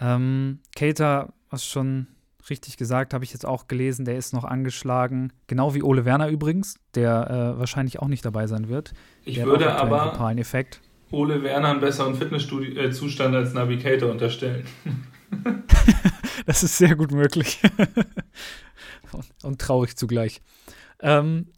Ähm, 0.00 0.60
Cater, 0.74 1.32
was 1.50 1.64
schon 1.64 2.08
richtig 2.48 2.76
gesagt, 2.76 3.14
habe 3.14 3.24
ich 3.24 3.32
jetzt 3.32 3.44
auch 3.44 3.66
gelesen, 3.66 4.04
der 4.04 4.16
ist 4.16 4.32
noch 4.32 4.44
angeschlagen. 4.44 5.32
Genau 5.46 5.74
wie 5.74 5.82
Ole 5.82 6.04
Werner 6.04 6.28
übrigens, 6.28 6.76
der 6.94 7.30
äh, 7.30 7.58
wahrscheinlich 7.58 7.98
auch 8.00 8.08
nicht 8.08 8.24
dabei 8.24 8.46
sein 8.46 8.68
wird. 8.68 8.92
Ich 9.24 9.42
würde 9.44 9.74
aber 9.74 10.38
Effekt. 10.38 10.80
Ole 11.10 11.42
Werner 11.42 11.70
einen 11.70 11.80
besseren 11.80 12.14
Fitnesszustand 12.14 13.34
äh, 13.34 13.38
als 13.38 13.54
Navigator 13.54 14.10
unterstellen. 14.10 14.64
das 16.46 16.62
ist 16.62 16.78
sehr 16.78 16.96
gut 16.96 17.12
möglich. 17.12 17.60
und, 19.12 19.26
und, 19.42 19.60
traurig 19.60 19.96
zugleich. 19.96 20.42
Ähm, 21.00 21.48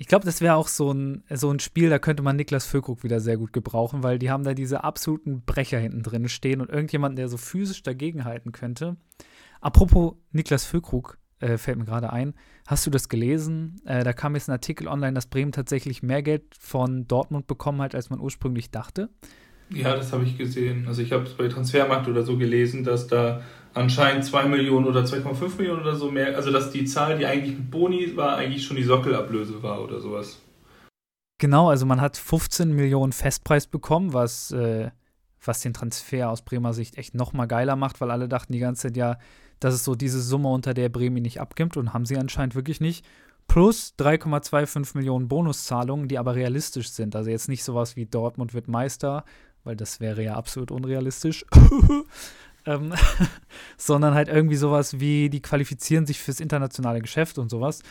ich 0.00 0.06
glaube, 0.06 0.24
das 0.24 0.40
wäre 0.40 0.54
auch 0.54 0.68
so 0.68 0.90
ein, 0.94 1.24
so 1.28 1.50
ein 1.50 1.60
Spiel, 1.60 1.90
da 1.90 1.98
könnte 1.98 2.22
man 2.22 2.34
Niklas 2.34 2.64
Füllkrug 2.64 3.04
wieder 3.04 3.20
sehr 3.20 3.36
gut 3.36 3.52
gebrauchen, 3.52 4.02
weil 4.02 4.18
die 4.18 4.30
haben 4.30 4.44
da 4.44 4.54
diese 4.54 4.82
absoluten 4.82 5.42
Brecher 5.44 5.78
hinten 5.78 6.02
drin 6.02 6.26
stehen 6.30 6.62
und 6.62 6.70
irgendjemanden, 6.70 7.16
der 7.16 7.28
so 7.28 7.36
physisch 7.36 7.82
dagegenhalten 7.82 8.50
könnte. 8.50 8.96
Apropos 9.60 10.14
Niklas 10.32 10.64
Füllkrug, 10.64 11.18
äh, 11.40 11.58
fällt 11.58 11.76
mir 11.76 11.84
gerade 11.84 12.10
ein. 12.14 12.32
Hast 12.66 12.86
du 12.86 12.90
das 12.90 13.10
gelesen? 13.10 13.76
Äh, 13.84 14.02
da 14.02 14.14
kam 14.14 14.34
jetzt 14.34 14.48
ein 14.48 14.52
Artikel 14.52 14.88
online, 14.88 15.12
dass 15.12 15.26
Bremen 15.26 15.52
tatsächlich 15.52 16.02
mehr 16.02 16.22
Geld 16.22 16.44
von 16.58 17.06
Dortmund 17.06 17.46
bekommen 17.46 17.82
hat, 17.82 17.94
als 17.94 18.08
man 18.08 18.20
ursprünglich 18.20 18.70
dachte. 18.70 19.10
Ja, 19.68 19.94
das 19.94 20.14
habe 20.14 20.24
ich 20.24 20.38
gesehen. 20.38 20.88
Also 20.88 21.02
ich 21.02 21.12
habe 21.12 21.24
es 21.24 21.34
bei 21.34 21.46
Transfermarkt 21.48 22.08
oder 22.08 22.22
so 22.22 22.38
gelesen, 22.38 22.84
dass 22.84 23.06
da 23.06 23.42
anscheinend 23.74 24.24
2 24.24 24.46
Millionen 24.46 24.86
oder 24.86 25.02
2,5 25.02 25.56
Millionen 25.56 25.82
oder 25.82 25.96
so 25.96 26.10
mehr, 26.10 26.36
also 26.36 26.50
dass 26.50 26.70
die 26.70 26.84
Zahl, 26.84 27.18
die 27.18 27.26
eigentlich 27.26 27.56
mit 27.56 27.70
Boni 27.70 28.16
war, 28.16 28.36
eigentlich 28.36 28.64
schon 28.64 28.76
die 28.76 28.82
Sockelablöse 28.82 29.62
war 29.62 29.82
oder 29.82 30.00
sowas. 30.00 30.40
Genau, 31.38 31.70
also 31.70 31.86
man 31.86 32.00
hat 32.00 32.16
15 32.16 32.74
Millionen 32.74 33.12
Festpreis 33.12 33.66
bekommen, 33.66 34.12
was, 34.12 34.50
äh, 34.50 34.90
was 35.42 35.60
den 35.60 35.72
Transfer 35.72 36.28
aus 36.28 36.42
Bremer 36.42 36.74
Sicht 36.74 36.98
echt 36.98 37.14
nochmal 37.14 37.48
geiler 37.48 37.76
macht, 37.76 38.00
weil 38.00 38.10
alle 38.10 38.28
dachten 38.28 38.52
die 38.52 38.58
ganze 38.58 38.88
Zeit, 38.88 38.96
ja, 38.96 39.16
das 39.58 39.74
ist 39.74 39.84
so 39.84 39.94
diese 39.94 40.20
Summe, 40.20 40.48
unter 40.48 40.74
der 40.74 40.88
Bremen 40.88 41.22
nicht 41.22 41.40
abgibt 41.40 41.76
und 41.76 41.92
haben 41.92 42.06
sie 42.06 42.18
anscheinend 42.18 42.54
wirklich 42.54 42.80
nicht. 42.80 43.06
Plus 43.46 43.94
3,25 43.98 44.96
Millionen 44.96 45.28
Bonuszahlungen, 45.28 46.08
die 46.08 46.18
aber 46.18 46.34
realistisch 46.34 46.90
sind. 46.90 47.16
Also 47.16 47.30
jetzt 47.30 47.48
nicht 47.48 47.64
sowas 47.64 47.96
wie 47.96 48.06
Dortmund 48.06 48.54
wird 48.54 48.68
Meister, 48.68 49.24
weil 49.64 49.76
das 49.76 49.98
wäre 50.00 50.22
ja 50.22 50.34
absolut 50.34 50.70
unrealistisch. 50.70 51.44
ähm, 52.66 52.92
sondern 53.76 54.14
halt 54.14 54.28
irgendwie 54.28 54.56
sowas 54.56 55.00
wie, 55.00 55.30
die 55.30 55.42
qualifizieren 55.42 56.06
sich 56.06 56.20
fürs 56.20 56.40
internationale 56.40 57.00
Geschäft 57.00 57.38
und 57.38 57.50
sowas. 57.50 57.82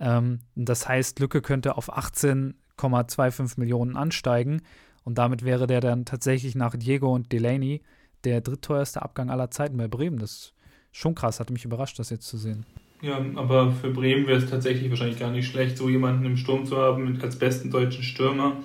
Ähm, 0.00 0.40
das 0.54 0.88
heißt, 0.88 1.20
Lücke 1.20 1.42
könnte 1.42 1.76
auf 1.76 1.92
18,25 1.92 3.58
Millionen 3.58 3.96
ansteigen 3.96 4.62
und 5.04 5.18
damit 5.18 5.44
wäre 5.44 5.66
der 5.66 5.80
dann 5.80 6.04
tatsächlich 6.04 6.54
nach 6.54 6.76
Diego 6.76 7.12
und 7.12 7.32
Delaney 7.32 7.82
der 8.24 8.40
drittteuerste 8.40 9.02
Abgang 9.02 9.30
aller 9.30 9.50
Zeiten 9.50 9.76
bei 9.76 9.88
Bremen. 9.88 10.18
Das 10.18 10.54
schon 10.92 11.14
krass, 11.14 11.40
hatte 11.40 11.52
mich 11.52 11.64
überrascht, 11.64 11.98
das 11.98 12.10
jetzt 12.10 12.26
zu 12.26 12.38
sehen. 12.38 12.64
Ja, 13.02 13.22
aber 13.34 13.70
für 13.72 13.90
Bremen 13.90 14.26
wäre 14.26 14.38
es 14.38 14.48
tatsächlich 14.48 14.88
wahrscheinlich 14.88 15.18
gar 15.18 15.30
nicht 15.30 15.46
schlecht, 15.46 15.76
so 15.76 15.90
jemanden 15.90 16.24
im 16.24 16.38
Sturm 16.38 16.64
zu 16.64 16.78
haben 16.78 17.20
als 17.20 17.36
besten 17.38 17.70
deutschen 17.70 18.02
Stürmer. 18.02 18.56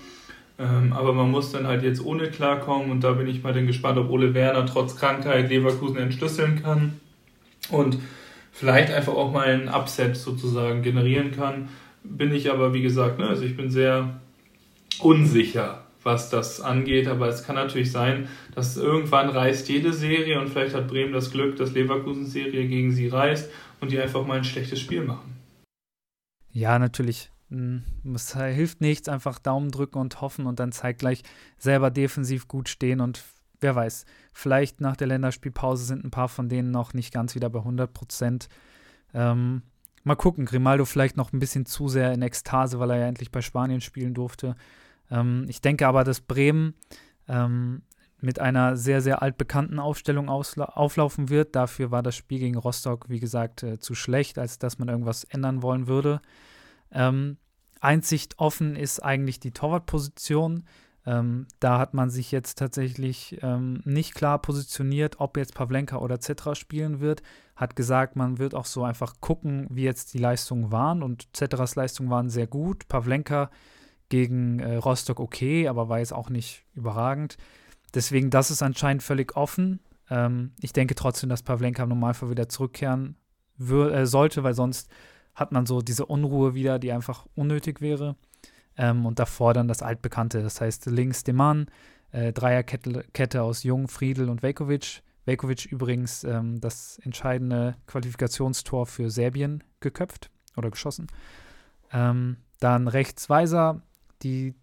Ähm, 0.59 0.91
aber 0.91 1.13
man 1.13 1.31
muss 1.31 1.51
dann 1.51 1.65
halt 1.65 1.83
jetzt 1.83 2.03
ohne 2.03 2.29
klarkommen 2.29 2.91
und 2.91 3.03
da 3.03 3.13
bin 3.13 3.27
ich 3.27 3.43
mal 3.43 3.53
dann 3.53 3.65
gespannt, 3.65 3.97
ob 3.97 4.09
Ole 4.09 4.33
Werner 4.33 4.65
trotz 4.65 4.97
Krankheit 4.97 5.49
Leverkusen 5.49 5.97
entschlüsseln 5.97 6.61
kann 6.61 6.99
und 7.71 7.97
vielleicht 8.51 8.91
einfach 8.91 9.13
auch 9.13 9.31
mal 9.31 9.47
ein 9.47 9.69
Upset 9.69 10.17
sozusagen 10.17 10.81
generieren 10.81 11.31
kann. 11.31 11.69
Bin 12.03 12.33
ich 12.33 12.51
aber, 12.51 12.73
wie 12.73 12.81
gesagt, 12.81 13.19
ne, 13.19 13.27
also 13.27 13.43
ich 13.43 13.55
bin 13.55 13.71
sehr 13.71 14.19
unsicher, 14.99 15.85
was 16.03 16.29
das 16.29 16.59
angeht. 16.59 17.07
Aber 17.07 17.27
es 17.27 17.45
kann 17.45 17.55
natürlich 17.55 17.91
sein, 17.91 18.27
dass 18.55 18.77
irgendwann 18.77 19.29
reißt 19.29 19.69
jede 19.69 19.93
Serie 19.93 20.39
und 20.39 20.49
vielleicht 20.49 20.75
hat 20.75 20.87
Bremen 20.87 21.13
das 21.13 21.31
Glück, 21.31 21.55
dass 21.55 21.73
Leverkusen-Serie 21.73 22.67
gegen 22.67 22.91
sie 22.91 23.07
reißt 23.07 23.49
und 23.79 23.91
die 23.91 23.99
einfach 23.99 24.25
mal 24.25 24.37
ein 24.37 24.43
schlechtes 24.43 24.79
Spiel 24.79 25.03
machen. 25.03 25.35
Ja, 26.51 26.79
natürlich. 26.79 27.31
Hm, 27.49 27.83
es 28.13 28.35
hilft 28.35 28.81
nichts, 28.81 29.09
einfach 29.09 29.39
Daumen 29.39 29.71
drücken 29.71 29.97
und 29.97 30.21
hoffen 30.21 30.45
und 30.45 30.59
dann 30.59 30.71
zeitgleich 30.71 31.23
selber 31.57 31.91
defensiv 31.91 32.47
gut 32.47 32.69
stehen 32.69 33.01
und 33.01 33.23
wer 33.61 33.75
weiß, 33.75 34.05
vielleicht 34.33 34.81
nach 34.81 34.95
der 34.95 35.07
Länderspielpause 35.07 35.83
sind 35.83 36.03
ein 36.03 36.11
paar 36.11 36.29
von 36.29 36.49
denen 36.49 36.71
noch 36.71 36.93
nicht 36.93 37.13
ganz 37.13 37.35
wieder 37.35 37.49
bei 37.49 37.59
100 37.59 37.93
Prozent. 37.93 38.49
Ähm, 39.13 39.63
mal 40.03 40.15
gucken, 40.15 40.45
Grimaldo 40.45 40.85
vielleicht 40.85 41.17
noch 41.17 41.33
ein 41.33 41.39
bisschen 41.39 41.65
zu 41.65 41.87
sehr 41.87 42.13
in 42.13 42.21
Ekstase, 42.21 42.79
weil 42.79 42.91
er 42.91 42.97
ja 42.97 43.07
endlich 43.07 43.31
bei 43.31 43.41
Spanien 43.41 43.81
spielen 43.81 44.13
durfte. 44.13 44.55
Ähm, 45.11 45.45
ich 45.49 45.61
denke 45.61 45.87
aber, 45.87 46.03
dass 46.03 46.21
Bremen 46.21 46.75
ähm, 47.27 47.81
mit 48.21 48.39
einer 48.39 48.75
sehr, 48.75 49.01
sehr 49.01 49.21
altbekannten 49.21 49.79
Aufstellung 49.79 50.29
auflaufen 50.29 51.29
wird. 51.29 51.55
Dafür 51.55 51.91
war 51.91 52.03
das 52.03 52.15
Spiel 52.15 52.39
gegen 52.39 52.57
Rostock, 52.57 53.09
wie 53.09 53.19
gesagt, 53.19 53.63
äh, 53.63 53.79
zu 53.79 53.95
schlecht, 53.95 54.37
als 54.37 54.59
dass 54.59 54.77
man 54.77 54.89
irgendwas 54.89 55.23
ändern 55.23 55.61
wollen 55.61 55.87
würde. 55.87 56.21
Ähm, 56.91 57.37
einzig 57.79 58.29
offen 58.37 58.75
ist 58.75 58.99
eigentlich 58.99 59.39
die 59.39 59.51
Torwartposition. 59.51 60.65
Ähm, 61.05 61.47
da 61.59 61.79
hat 61.79 61.93
man 61.93 62.09
sich 62.09 62.31
jetzt 62.31 62.59
tatsächlich 62.59 63.39
ähm, 63.41 63.81
nicht 63.85 64.15
klar 64.15 64.39
positioniert, 64.39 65.19
ob 65.19 65.37
jetzt 65.37 65.55
Pavlenka 65.55 65.97
oder 65.97 66.19
Zetra 66.19 66.55
spielen 66.55 66.99
wird. 66.99 67.23
Hat 67.55 67.75
gesagt, 67.75 68.15
man 68.15 68.37
wird 68.37 68.53
auch 68.53 68.65
so 68.65 68.83
einfach 68.83 69.15
gucken, 69.21 69.67
wie 69.69 69.83
jetzt 69.83 70.13
die 70.13 70.19
Leistungen 70.19 70.71
waren. 70.71 71.01
Und 71.01 71.27
Zetras 71.33 71.75
Leistungen 71.75 72.09
waren 72.09 72.29
sehr 72.29 72.47
gut. 72.47 72.87
Pavlenka 72.87 73.49
gegen 74.09 74.59
äh, 74.59 74.75
Rostock 74.75 75.19
okay, 75.19 75.67
aber 75.67 75.89
war 75.89 75.99
jetzt 75.99 76.13
auch 76.13 76.29
nicht 76.29 76.65
überragend. 76.73 77.37
Deswegen, 77.93 78.29
das 78.29 78.51
ist 78.51 78.61
anscheinend 78.61 79.03
völlig 79.03 79.35
offen. 79.35 79.79
Ähm, 80.09 80.51
ich 80.59 80.73
denke 80.73 80.95
trotzdem, 80.95 81.29
dass 81.29 81.43
Pavlenka 81.43 81.83
im 81.83 81.89
Normalfall 81.89 82.29
wieder 82.29 82.49
zurückkehren 82.49 83.15
äh, 83.59 84.05
sollte, 84.05 84.43
weil 84.43 84.53
sonst 84.53 84.89
hat 85.39 85.51
man 85.51 85.65
so 85.65 85.81
diese 85.81 86.05
Unruhe 86.05 86.53
wieder, 86.53 86.79
die 86.79 86.91
einfach 86.91 87.25
unnötig 87.35 87.81
wäre. 87.81 88.15
Ähm, 88.77 89.05
und 89.05 89.19
davor 89.19 89.53
dann 89.53 89.67
das 89.67 89.81
Altbekannte, 89.81 90.43
das 90.43 90.61
heißt 90.61 90.87
links 90.87 91.23
Deman, 91.23 91.67
äh, 92.11 92.33
Dreierkette 92.33 93.05
Kette 93.13 93.41
aus 93.41 93.63
Jung, 93.63 93.87
Friedel 93.87 94.29
und 94.29 94.43
Vekovic. 94.43 95.01
Vekovic 95.25 95.65
übrigens 95.65 96.23
ähm, 96.23 96.59
das 96.59 96.99
entscheidende 97.03 97.75
Qualifikationstor 97.87 98.85
für 98.85 99.09
Serbien 99.09 99.63
geköpft 99.79 100.29
oder 100.57 100.71
geschossen. 100.71 101.07
Ähm, 101.91 102.37
dann 102.59 102.87
rechts 102.87 103.29
Weiser, 103.29 103.81
die 104.21 104.55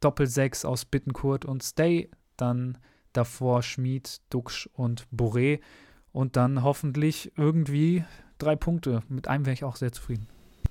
Doppel-6 0.00 0.66
aus 0.66 0.84
Bittenkurt 0.84 1.44
und 1.44 1.62
Stay, 1.62 2.10
dann 2.36 2.78
davor 3.12 3.62
Schmid, 3.62 4.20
Duxch 4.30 4.68
und 4.74 5.06
Boré 5.14 5.60
und 6.12 6.36
dann 6.36 6.62
hoffentlich 6.62 7.32
irgendwie 7.36 8.04
drei 8.38 8.56
Punkte. 8.56 9.02
Mit 9.08 9.28
einem 9.28 9.46
wäre 9.46 9.54
ich 9.54 9.64
auch 9.64 9.76
sehr 9.76 9.92
zufrieden. 9.92 10.26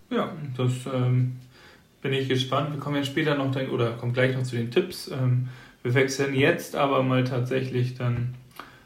Ja, 0.09 0.31
das 0.57 0.71
ähm, 0.93 1.37
bin 2.01 2.13
ich 2.13 2.29
gespannt. 2.29 2.73
Wir 2.73 2.79
kommen 2.79 2.97
ja 2.97 3.03
später 3.03 3.35
noch, 3.35 3.55
oder 3.71 3.91
kommen 3.93 4.13
gleich 4.13 4.35
noch 4.35 4.43
zu 4.43 4.55
den 4.55 4.71
Tipps. 4.71 5.09
Ähm, 5.09 5.49
wir 5.81 5.93
wechseln 5.93 6.33
jetzt 6.35 6.75
aber 6.75 7.03
mal 7.03 7.23
tatsächlich 7.23 7.95
dann 7.95 8.35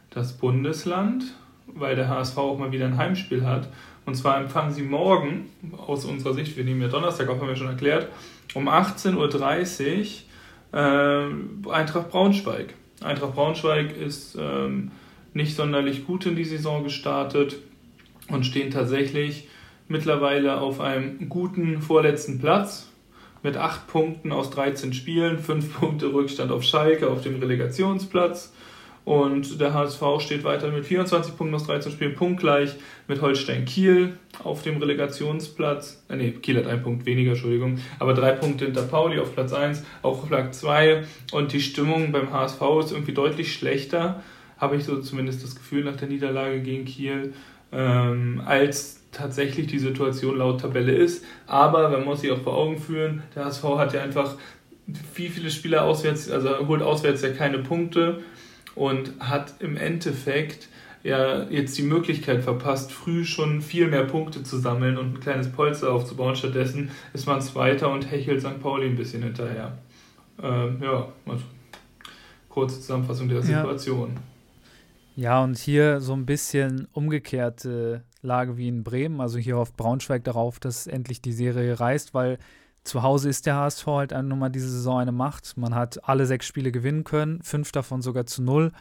das 0.10 0.34
Bundesland, 0.34 1.24
weil 1.68 1.96
der 1.96 2.10
HSV 2.10 2.38
auch 2.38 2.58
mal 2.58 2.72
wieder 2.72 2.86
ein 2.86 2.98
Heimspiel 2.98 3.46
hat. 3.46 3.70
Und 4.06 4.16
zwar 4.16 4.40
empfangen 4.40 4.74
sie 4.74 4.84
morgen, 4.84 5.50
aus 5.86 6.06
unserer 6.06 6.34
Sicht, 6.34 6.56
wir 6.56 6.64
nehmen 6.64 6.82
ja 6.82 6.88
Donnerstag 6.88 7.28
auf, 7.28 7.42
haben 7.42 7.50
wir 7.50 7.56
schon 7.56 7.68
erklärt, 7.68 8.08
um 8.54 8.70
18.30 8.70 10.24
Uhr 10.72 10.80
äh, 10.80 11.70
Eintracht 11.72 12.10
Braunschweig. 12.10 12.74
Eintracht 13.04 13.36
Braunschweig 13.36 13.96
ist 13.96 14.38
ähm, 14.40 14.92
nicht 15.34 15.56
sonderlich 15.56 16.08
gut 16.08 16.26
in 16.26 16.36
die 16.36 16.46
Saison 16.46 16.84
gestartet 16.84 17.58
und 18.30 18.46
stehen 18.46 18.72
tatsächlich 18.72 19.48
mittlerweile 19.88 20.60
auf 20.60 20.80
einem 20.80 21.30
guten 21.30 21.82
vorletzten 21.82 22.40
Platz 22.40 22.90
mit 23.44 23.58
8 23.58 23.88
Punkten 23.88 24.32
aus 24.32 24.50
13 24.50 24.94
Spielen, 24.94 25.40
5 25.40 25.74
Punkte 25.80 26.14
Rückstand 26.14 26.52
auf 26.52 26.64
Schalke 26.64 27.10
auf 27.10 27.22
dem 27.22 27.40
Relegationsplatz. 27.40 28.54
Und 29.06 29.62
der 29.62 29.74
HSV 29.74 30.04
steht 30.20 30.44
weiter 30.44 30.70
mit 30.70 30.86
24 30.86 31.38
Punkten 31.38 31.56
aus 31.56 31.66
13 31.66 31.94
Spielen, 31.94 32.16
punktgleich 32.16 32.76
mit 33.08 33.22
Holstein 33.22 33.64
Kiel 33.64 34.18
auf 34.44 34.64
dem 34.64 34.80
Relegationsplatz. 34.80 36.04
Äh, 36.10 36.18
nee, 36.18 36.32
Kiel 36.32 36.58
hat 36.58 36.68
einen 36.68 36.84
Punkt 36.84 37.06
weniger, 37.06 37.32
Entschuldigung. 37.32 37.80
Aber 38.00 38.14
drei 38.14 38.34
Punkte 38.34 38.66
hinter 38.66 38.82
Pauli 38.82 39.18
auf 39.18 39.34
Platz 39.34 39.54
1, 39.54 39.86
auch 40.02 40.24
auf 40.24 40.28
Platz 40.28 40.60
2. 40.60 41.06
Und 41.32 41.54
die 41.54 41.62
Stimmung 41.62 42.12
beim 42.12 42.34
HSV 42.34 42.62
ist 42.84 42.92
irgendwie 42.92 43.14
deutlich 43.14 43.54
schlechter, 43.54 44.22
habe 44.58 44.76
ich 44.76 44.84
so 44.84 45.00
zumindest 45.00 45.42
das 45.42 45.56
Gefühl 45.56 45.86
nach 45.86 45.96
der 45.96 46.10
Niederlage 46.10 46.60
gegen 46.60 46.84
Kiel, 46.84 47.34
ähm, 47.72 48.42
als 48.46 49.02
tatsächlich 49.12 49.68
die 49.68 49.80
Situation 49.80 50.38
laut 50.38 50.62
Tabelle 50.62 50.94
ist. 50.94 51.24
Aber 51.48 51.90
man 51.90 52.06
muss 52.06 52.22
sich 52.22 52.32
auch 52.32 52.42
vor 52.42 52.56
Augen 52.56 52.78
führen, 52.78 53.24
der 53.36 53.46
HSV 53.46 53.64
hat 53.78 53.94
ja 53.94 54.02
einfach 54.02 54.36
wie 55.16 55.28
viele 55.28 55.52
Spieler 55.52 55.84
auswärts, 55.84 56.30
also 56.30 56.68
holt 56.68 56.82
auswärts 56.82 57.22
ja 57.22 57.30
keine 57.30 57.60
Punkte 57.60 58.22
und 58.76 59.14
hat 59.20 59.56
im 59.60 59.76
Endeffekt 59.76 60.70
ja 61.04 61.44
jetzt 61.50 61.78
die 61.78 61.84
Möglichkeit 61.84 62.44
verpasst, 62.44 62.92
früh 62.92 63.26
schon 63.26 63.62
viel 63.62 63.88
mehr 63.88 64.04
Punkte 64.04 64.44
zu 64.44 64.58
sammeln 64.58 64.98
und 64.98 65.16
ein 65.16 65.20
kleines 65.20 65.52
Polster 65.52 65.92
aufzubauen. 65.92 66.36
Stattdessen 66.36 66.92
ist 67.14 67.28
man 67.28 67.42
Zweiter 67.42 67.90
und 67.90 68.10
hechelt 68.12 68.42
St. 68.42 68.62
Pauli 68.62 68.88
ein 68.88 68.96
bisschen 68.96 69.24
hinterher. 69.24 69.78
Ähm, 70.42 70.78
ja, 70.82 71.08
also 71.26 71.44
kurze 72.50 72.80
Zusammenfassung 72.80 73.30
der 73.30 73.42
Situation. 73.42 74.18
Ja. 75.18 75.44
und 75.44 75.58
hier 75.58 76.00
so 76.00 76.14
ein 76.14 76.26
bisschen 76.26 76.88
umgekehrte 76.94 78.04
Lage 78.22 78.56
wie 78.58 78.68
in 78.68 78.84
Bremen. 78.84 79.20
Also 79.20 79.38
hier 79.40 79.58
hofft 79.58 79.76
Braunschweig 79.76 80.24
darauf, 80.24 80.60
dass 80.60 80.88
endlich 80.88 81.22
die 81.22 81.34
Serie 81.34 81.80
reißt, 81.80 82.14
weil 82.14 82.38
zu 82.84 83.04
Hause 83.04 83.28
ist 83.28 83.46
der 83.46 83.56
HSV 83.56 83.86
halt 83.88 84.12
nun 84.12 84.40
mal 84.40 84.50
diese 84.50 84.70
Saison 84.70 85.00
eine 85.00 85.12
Macht. 85.12 85.58
Man 85.58 85.76
hat 85.76 86.08
alle 86.08 86.26
sechs 86.26 86.46
Spiele 86.46 86.72
gewinnen 86.72 87.04
können, 87.04 87.42
fünf 87.42 87.72
davon 87.72 88.02
sogar 88.02 88.26
zu 88.26 88.42
null. 88.42 88.72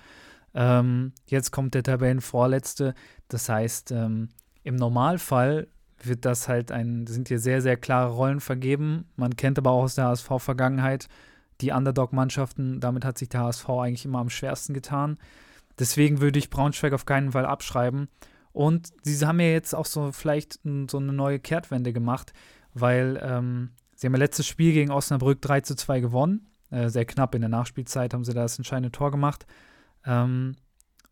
Ähm, 0.54 1.12
jetzt 1.26 1.50
kommt 1.50 1.74
der 1.74 1.82
Tabellenvorletzte. 1.82 2.94
Das 3.28 3.48
heißt, 3.48 3.90
ähm, 3.90 4.28
im 4.62 4.76
Normalfall 4.76 5.68
wird 6.02 6.24
das 6.24 6.48
halt 6.48 6.70
ein, 6.70 7.06
sind 7.06 7.28
hier 7.28 7.38
sehr, 7.38 7.62
sehr 7.62 7.76
klare 7.76 8.12
Rollen 8.12 8.40
vergeben. 8.40 9.06
Man 9.16 9.36
kennt 9.36 9.58
aber 9.58 9.70
auch 9.70 9.84
aus 9.84 9.94
der 9.94 10.06
HSV-Vergangenheit 10.06 11.08
die 11.60 11.72
Underdog-Mannschaften. 11.72 12.80
Damit 12.80 13.04
hat 13.04 13.18
sich 13.18 13.28
der 13.28 13.40
HSV 13.40 13.68
eigentlich 13.70 14.04
immer 14.04 14.18
am 14.18 14.30
schwersten 14.30 14.74
getan. 14.74 15.18
Deswegen 15.78 16.20
würde 16.20 16.38
ich 16.38 16.50
Braunschweig 16.50 16.92
auf 16.92 17.06
keinen 17.06 17.32
Fall 17.32 17.46
abschreiben. 17.46 18.08
Und 18.52 18.90
sie 19.02 19.26
haben 19.26 19.40
ja 19.40 19.48
jetzt 19.48 19.74
auch 19.74 19.86
so 19.86 20.12
vielleicht 20.12 20.60
so 20.62 20.98
eine 20.98 21.12
neue 21.12 21.38
Kehrtwende 21.38 21.92
gemacht, 21.92 22.32
weil 22.72 23.20
ähm, 23.22 23.70
Sie 23.96 24.06
haben 24.06 24.14
ihr 24.14 24.18
letztes 24.18 24.46
Spiel 24.46 24.72
gegen 24.74 24.90
Osnabrück 24.90 25.40
3 25.40 25.62
zu 25.62 25.74
2 25.74 26.00
gewonnen. 26.00 26.46
Äh, 26.70 26.90
sehr 26.90 27.06
knapp 27.06 27.34
in 27.34 27.40
der 27.40 27.48
Nachspielzeit 27.48 28.12
haben 28.12 28.24
sie 28.24 28.34
da 28.34 28.42
das 28.42 28.58
entscheidende 28.58 28.92
Tor 28.92 29.10
gemacht. 29.10 29.46
Ähm, 30.04 30.56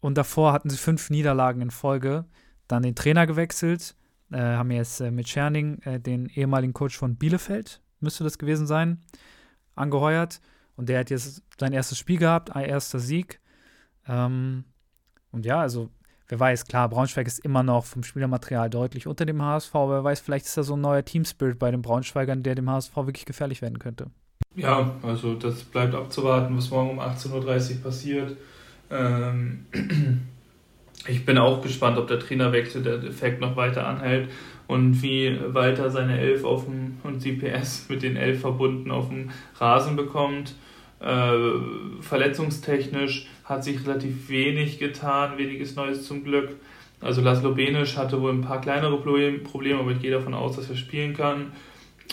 und 0.00 0.18
davor 0.18 0.52
hatten 0.52 0.68
sie 0.68 0.76
fünf 0.76 1.08
Niederlagen 1.08 1.62
in 1.62 1.70
Folge. 1.70 2.26
Dann 2.68 2.82
den 2.82 2.94
Trainer 2.94 3.26
gewechselt. 3.26 3.96
Äh, 4.30 4.38
haben 4.38 4.70
jetzt 4.70 5.00
äh, 5.00 5.10
mit 5.10 5.28
Scherning 5.28 5.78
äh, 5.82 5.98
den 5.98 6.26
ehemaligen 6.26 6.74
Coach 6.74 6.96
von 6.96 7.16
Bielefeld, 7.16 7.80
müsste 8.00 8.24
das 8.24 8.38
gewesen 8.38 8.66
sein, 8.66 9.00
angeheuert. 9.74 10.40
Und 10.76 10.88
der 10.88 11.00
hat 11.00 11.10
jetzt 11.10 11.42
sein 11.58 11.72
erstes 11.72 11.98
Spiel 11.98 12.18
gehabt, 12.18 12.54
ein 12.54 12.64
erster 12.66 12.98
Sieg. 12.98 13.40
Ähm, 14.08 14.64
und 15.32 15.44
ja, 15.46 15.60
also 15.60 15.90
wer 16.28 16.40
weiß, 16.40 16.66
klar, 16.66 16.88
Braunschweig 16.88 17.26
ist 17.26 17.44
immer 17.44 17.62
noch 17.62 17.84
vom 17.84 18.02
Spielermaterial 18.02 18.70
deutlich 18.70 19.06
unter 19.06 19.26
dem 19.26 19.42
HSV, 19.42 19.74
aber 19.74 19.94
wer 19.96 20.04
weiß, 20.04 20.20
vielleicht 20.20 20.46
ist 20.46 20.56
da 20.56 20.62
so 20.62 20.74
ein 20.74 20.80
neuer 20.80 21.04
Teamspirit 21.04 21.58
bei 21.58 21.70
den 21.70 21.82
Braunschweigern, 21.82 22.42
der 22.42 22.54
dem 22.54 22.70
HSV 22.70 22.96
wirklich 22.96 23.26
gefährlich 23.26 23.62
werden 23.62 23.78
könnte. 23.78 24.10
Ja, 24.54 24.94
also 25.02 25.34
das 25.34 25.64
bleibt 25.64 25.94
abzuwarten, 25.94 26.56
was 26.56 26.70
morgen 26.70 26.90
um 26.90 27.00
18.30 27.00 27.76
Uhr 27.76 27.82
passiert. 27.82 28.36
Ähm, 28.90 29.66
ich 31.08 31.24
bin 31.26 31.38
auch 31.38 31.60
gespannt, 31.62 31.98
ob 31.98 32.06
der 32.06 32.20
Trainerwechsel 32.20 32.82
der 32.82 33.02
Effekt 33.02 33.40
noch 33.40 33.56
weiter 33.56 33.86
anhält 33.86 34.30
und 34.66 35.02
wie 35.02 35.38
Walter 35.48 35.90
seine 35.90 36.18
Elf 36.18 36.44
auf 36.44 36.64
dem 36.64 36.98
und 37.02 37.20
CPS 37.20 37.88
mit 37.88 38.02
den 38.02 38.16
Elf 38.16 38.40
verbunden 38.40 38.90
auf 38.90 39.08
dem 39.08 39.30
Rasen 39.56 39.96
bekommt. 39.96 40.54
Äh, 41.00 41.32
verletzungstechnisch 42.00 43.28
hat 43.44 43.64
sich 43.64 43.86
relativ 43.86 44.28
wenig 44.28 44.78
getan, 44.78 45.38
weniges 45.38 45.76
Neues 45.76 46.06
zum 46.06 46.24
Glück. 46.24 46.56
Also 47.00 47.20
Laszlo 47.20 47.54
Benisch 47.54 47.96
hatte 47.96 48.20
wohl 48.20 48.32
ein 48.32 48.40
paar 48.40 48.60
kleinere 48.60 48.98
Probleme, 48.98 49.78
aber 49.78 49.90
ich 49.92 50.00
gehe 50.00 50.10
davon 50.10 50.34
aus, 50.34 50.56
dass 50.56 50.70
er 50.70 50.76
spielen 50.76 51.14
kann. 51.14 51.52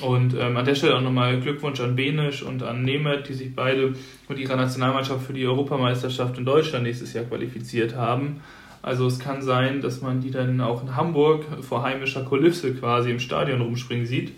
Und 0.01 0.33
ähm, 0.33 0.57
an 0.57 0.65
der 0.65 0.75
Stelle 0.75 0.95
auch 0.95 1.01
nochmal 1.01 1.39
Glückwunsch 1.39 1.79
an 1.79 1.95
Benisch 1.95 2.43
und 2.43 2.63
an 2.63 2.83
Nemeth, 2.83 3.29
die 3.29 3.33
sich 3.33 3.55
beide 3.55 3.93
mit 4.27 4.39
ihrer 4.39 4.55
Nationalmannschaft 4.55 5.25
für 5.25 5.33
die 5.33 5.45
Europameisterschaft 5.45 6.37
in 6.37 6.45
Deutschland 6.45 6.83
nächstes 6.83 7.13
Jahr 7.13 7.25
qualifiziert 7.25 7.95
haben. 7.95 8.41
Also 8.81 9.05
es 9.05 9.19
kann 9.19 9.41
sein, 9.41 9.81
dass 9.81 10.01
man 10.01 10.21
die 10.21 10.31
dann 10.31 10.59
auch 10.59 10.81
in 10.81 10.95
Hamburg 10.95 11.45
vor 11.61 11.83
heimischer 11.83 12.23
Kulisse 12.23 12.73
quasi 12.73 13.11
im 13.11 13.19
Stadion 13.19 13.61
rumspringen 13.61 14.05
sieht. 14.05 14.33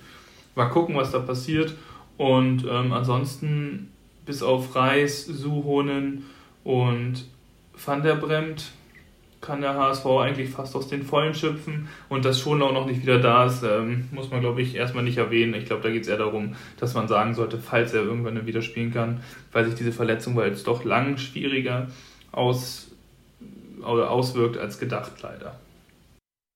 Mal 0.56 0.66
gucken, 0.66 0.96
was 0.96 1.12
da 1.12 1.20
passiert. 1.20 1.74
Und 2.18 2.66
ähm, 2.70 2.92
ansonsten 2.92 3.90
bis 4.26 4.44
auf 4.44 4.76
Reis, 4.76 5.26
Suhonen 5.26 6.24
und 6.64 7.26
Van 7.74 8.04
der 8.04 8.16
Bremt 8.16 8.72
kann 9.44 9.62
der 9.62 9.76
HSV 9.76 10.06
eigentlich 10.06 10.50
fast 10.50 10.76
aus 10.76 10.88
den 10.88 11.04
Vollen 11.04 11.36
schöpfen 11.36 11.90
und 12.08 12.24
dass 12.24 12.40
Schonlau 12.40 12.72
noch 12.72 12.86
nicht 12.86 13.02
wieder 13.02 13.20
da 13.20 13.46
ist, 13.46 13.62
ähm, 13.64 14.08
muss 14.12 14.32
man 14.32 14.40
glaube 14.40 14.62
ich 14.62 14.76
erstmal 14.76 15.04
nicht 15.04 15.18
erwähnen. 15.18 15.54
Ich 15.54 15.66
glaube, 15.66 15.84
da 15.84 15.90
geht 15.90 16.04
es 16.04 16.08
eher 16.08 16.18
darum, 16.18 16.56
dass 16.80 16.94
man 16.94 17.08
sagen 17.08 17.34
sollte, 17.34 17.58
falls 17.58 17.94
er 17.94 18.04
irgendwann 18.04 18.46
wieder 18.48 18.62
spielen 18.62 18.94
kann, 18.94 19.22
weil 19.52 19.66
sich 19.66 19.76
diese 19.76 19.92
Verletzung 19.92 20.36
weil 20.36 20.50
jetzt 20.50 20.66
doch 20.68 20.86
lang 20.86 21.18
schwieriger 21.18 21.88
aus, 22.32 22.92
oder 23.82 24.10
auswirkt 24.10 24.58
als 24.58 24.80
gedacht 24.80 25.12
leider. 25.22 25.60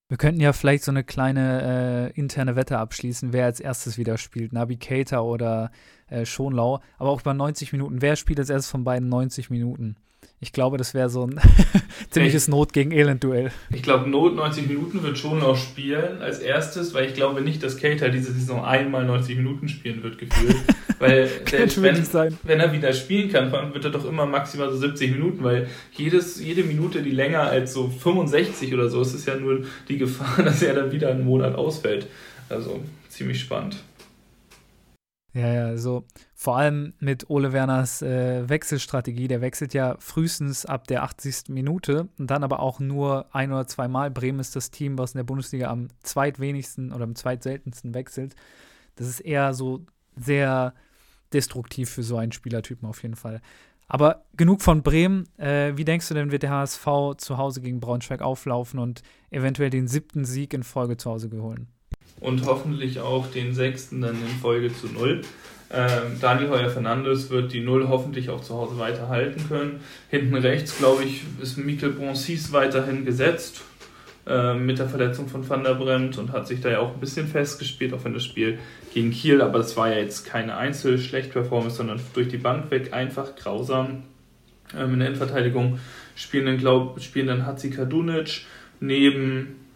Wir 0.09 0.17
könnten 0.17 0.39
ja 0.39 0.53
vielleicht 0.53 0.85
so 0.85 0.91
eine 0.91 1.03
kleine 1.03 2.13
äh, 2.15 2.19
interne 2.19 2.55
Wette 2.55 2.77
abschließen, 2.77 3.33
wer 3.33 3.43
als 3.43 3.59
erstes 3.59 3.97
wieder 3.97 4.17
spielt, 4.17 4.53
Nabi 4.53 4.77
Keita 4.77 5.19
oder 5.19 5.71
äh, 6.09 6.25
Schonlau. 6.25 6.79
Aber 6.97 7.09
auch 7.09 7.21
über 7.21 7.33
90 7.33 7.73
Minuten. 7.73 8.01
Wer 8.01 8.15
spielt 8.15 8.39
als 8.39 8.49
erstes 8.49 8.71
von 8.71 8.83
beiden 8.83 9.09
90 9.09 9.49
Minuten? 9.49 9.95
Ich 10.39 10.53
glaube, 10.53 10.77
das 10.77 10.93
wäre 10.93 11.09
so 11.09 11.25
ein 11.25 11.39
ziemliches 12.11 12.47
Not 12.47 12.71
gegen 12.71 12.91
Elend-Duell. 12.91 13.51
Ich 13.71 13.81
glaube, 13.81 14.07
Not 14.07 14.35
90 14.35 14.67
Minuten 14.67 15.01
wird 15.01 15.17
schon 15.17 15.39
noch 15.39 15.57
spielen 15.57 16.21
als 16.21 16.39
erstes, 16.39 16.93
weil 16.93 17.07
ich 17.07 17.15
glaube 17.15 17.41
nicht, 17.41 17.63
dass 17.63 17.77
Cater 17.77 18.09
diese 18.09 18.31
Saison 18.33 18.63
einmal 18.63 19.03
90 19.05 19.35
Minuten 19.37 19.67
spielen 19.67 20.03
wird, 20.03 20.19
gefühlt. 20.19 20.55
weil 20.99 21.27
selbst 21.49 21.81
wenn, 21.81 21.97
wenn 22.43 22.59
er 22.59 22.71
wieder 22.71 22.93
spielen 22.93 23.31
kann, 23.31 23.51
wird 23.73 23.85
er 23.85 23.89
doch 23.89 24.05
immer 24.05 24.27
maximal 24.27 24.69
so 24.69 24.77
70 24.77 25.13
Minuten, 25.13 25.43
weil 25.43 25.69
jedes, 25.93 26.39
jede 26.39 26.63
Minute, 26.63 27.01
die 27.01 27.11
länger 27.11 27.41
als 27.41 27.73
so 27.73 27.89
65 27.89 28.75
oder 28.75 28.89
so 28.89 29.01
ist, 29.01 29.15
ist 29.15 29.27
ja 29.27 29.35
nur 29.35 29.63
die 29.89 29.97
Gefahr, 29.97 30.43
dass 30.43 30.61
er 30.61 30.75
dann 30.75 30.91
wieder 30.91 31.09
einen 31.09 31.25
Monat 31.25 31.55
ausfällt. 31.55 32.07
Also 32.47 32.83
ziemlich 33.09 33.39
spannend. 33.39 33.77
Ja, 35.37 35.53
ja, 35.53 35.77
so 35.77 36.03
vor 36.33 36.57
allem 36.57 36.93
mit 36.99 37.29
Ole 37.29 37.53
Werners 37.53 38.01
äh, 38.01 38.49
Wechselstrategie. 38.49 39.27
Der 39.27 39.39
wechselt 39.39 39.75
ja 39.75 39.95
frühestens 39.99 40.65
ab 40.65 40.87
der 40.87 41.03
80. 41.03 41.49
Minute 41.49 42.09
und 42.17 42.31
dann 42.31 42.43
aber 42.43 42.59
auch 42.59 42.79
nur 42.79 43.27
ein 43.35 43.51
oder 43.51 43.67
zweimal. 43.67 44.09
Bremen 44.09 44.39
ist 44.39 44.55
das 44.55 44.71
Team, 44.71 44.97
was 44.97 45.13
in 45.13 45.19
der 45.19 45.25
Bundesliga 45.25 45.69
am 45.69 45.89
zweitwenigsten 46.01 46.91
oder 46.91 47.03
am 47.03 47.13
zweitseltensten 47.13 47.93
wechselt. 47.93 48.35
Das 48.95 49.07
ist 49.07 49.19
eher 49.19 49.53
so 49.53 49.85
sehr 50.15 50.73
destruktiv 51.31 51.91
für 51.91 52.01
so 52.01 52.17
einen 52.17 52.31
Spielertypen 52.31 52.89
auf 52.89 53.03
jeden 53.03 53.15
Fall. 53.15 53.39
Aber 53.87 54.25
genug 54.35 54.63
von 54.63 54.81
Bremen. 54.81 55.29
Äh, 55.37 55.77
wie 55.77 55.85
denkst 55.85 56.07
du 56.07 56.15
denn, 56.15 56.31
wird 56.31 56.41
der 56.41 56.49
HSV 56.49 56.87
zu 57.17 57.37
Hause 57.37 57.61
gegen 57.61 57.79
Braunschweig 57.79 58.23
auflaufen 58.23 58.79
und 58.79 59.03
eventuell 59.29 59.69
den 59.69 59.87
siebten 59.87 60.25
Sieg 60.25 60.55
in 60.55 60.63
Folge 60.63 60.97
zu 60.97 61.11
Hause 61.11 61.29
geholen? 61.29 61.67
Und 62.19 62.45
hoffentlich 62.45 62.99
auch 62.99 63.29
den 63.31 63.53
sechsten 63.53 64.01
dann 64.01 64.15
in 64.15 64.39
Folge 64.41 64.73
zu 64.73 64.87
null. 64.87 65.21
Ähm, 65.69 66.19
Dani 66.21 66.47
Heuer 66.47 66.69
Fernandes 66.69 67.29
wird 67.29 67.51
die 67.51 67.59
Null 67.59 67.89
hoffentlich 67.89 68.29
auch 68.29 68.41
zu 68.41 68.55
Hause 68.55 68.79
weiterhalten 68.79 69.47
können. 69.49 69.81
Hinten 70.09 70.35
rechts, 70.35 70.77
glaube 70.77 71.03
ich, 71.03 71.23
ist 71.41 71.57
Mikel 71.57 71.91
Bronsis 71.91 72.53
weiterhin 72.53 73.03
gesetzt 73.03 73.63
äh, 74.25 74.53
mit 74.53 74.79
der 74.79 74.87
Verletzung 74.87 75.27
von 75.27 75.47
Van 75.47 75.65
der 75.65 75.73
Bremt 75.73 76.17
und 76.17 76.31
hat 76.31 76.47
sich 76.47 76.61
da 76.61 76.69
ja 76.69 76.79
auch 76.79 76.93
ein 76.93 76.99
bisschen 77.01 77.27
festgespielt, 77.27 77.93
auch 77.93 78.03
wenn 78.05 78.13
das 78.13 78.23
Spiel 78.23 78.59
gegen 78.93 79.11
Kiel, 79.11 79.41
aber 79.41 79.57
das 79.57 79.75
war 79.75 79.89
ja 79.89 79.97
jetzt 79.97 80.25
keine 80.25 80.55
Einzel-Schlecht-Performance, 80.55 81.75
sondern 81.75 81.99
durch 82.13 82.29
die 82.29 82.37
Bank 82.37 82.71
weg 82.71 82.93
einfach 82.93 83.35
grausam. 83.35 84.03
Ähm, 84.77 84.93
in 84.93 84.99
der 84.99 85.09
Innenverteidigung 85.09 85.79
spielen 86.15 86.45
dann, 86.45 86.57
glaub, 86.57 87.01
spielen 87.01 87.27
dann 87.27 87.45
Hatzi 87.45 87.71
Kadunic 87.71 88.45
neben 88.79 89.66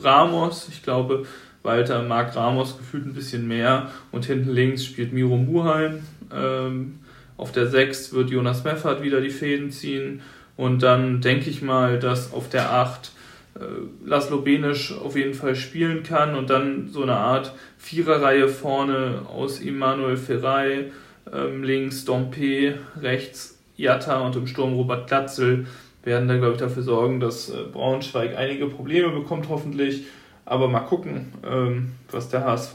Ramos. 0.00 0.68
Ich 0.70 0.82
glaube, 0.82 1.26
Walter 1.62 2.02
mag 2.02 2.34
Ramos 2.34 2.78
gefühlt 2.78 3.06
ein 3.06 3.14
bisschen 3.14 3.46
mehr 3.46 3.90
und 4.12 4.24
hinten 4.24 4.50
links 4.50 4.84
spielt 4.84 5.12
Miro 5.12 5.36
Muheim. 5.36 6.02
Ähm, 6.32 7.00
auf 7.36 7.52
der 7.52 7.66
6 7.66 8.12
wird 8.12 8.30
Jonas 8.30 8.64
Meffert 8.64 9.02
wieder 9.02 9.20
die 9.20 9.30
Fäden 9.30 9.70
ziehen 9.70 10.20
und 10.56 10.82
dann 10.82 11.20
denke 11.20 11.48
ich 11.50 11.62
mal, 11.62 11.98
dass 11.98 12.32
auf 12.32 12.48
der 12.48 12.72
8 12.72 13.12
äh, 13.54 13.60
Laszlo 14.04 14.42
Benisch 14.42 14.92
auf 14.92 15.16
jeden 15.16 15.34
Fall 15.34 15.56
spielen 15.56 16.02
kann 16.02 16.34
und 16.34 16.50
dann 16.50 16.88
so 16.88 17.02
eine 17.02 17.16
Art 17.16 17.54
Viererreihe 17.78 18.48
vorne 18.48 19.22
aus 19.28 19.60
Immanuel 19.60 20.16
Ferrei, 20.16 20.90
ähm, 21.32 21.62
links 21.62 22.04
Dompe, 22.04 22.74
rechts 23.00 23.58
Jatta 23.76 24.20
und 24.20 24.36
im 24.36 24.46
Sturm 24.46 24.74
Robert 24.74 25.08
Glatzel 25.08 25.66
werden 26.02 26.28
dann, 26.28 26.38
glaube 26.38 26.54
ich, 26.54 26.60
dafür 26.60 26.82
sorgen, 26.82 27.20
dass 27.20 27.50
äh, 27.50 27.64
Braunschweig 27.72 28.36
einige 28.36 28.66
Probleme 28.66 29.10
bekommt, 29.10 29.48
hoffentlich 29.48 30.04
aber 30.44 30.68
mal 30.68 30.80
gucken, 30.80 31.32
ähm, 31.44 31.92
was 32.10 32.28
der 32.28 32.44
HSV 32.44 32.74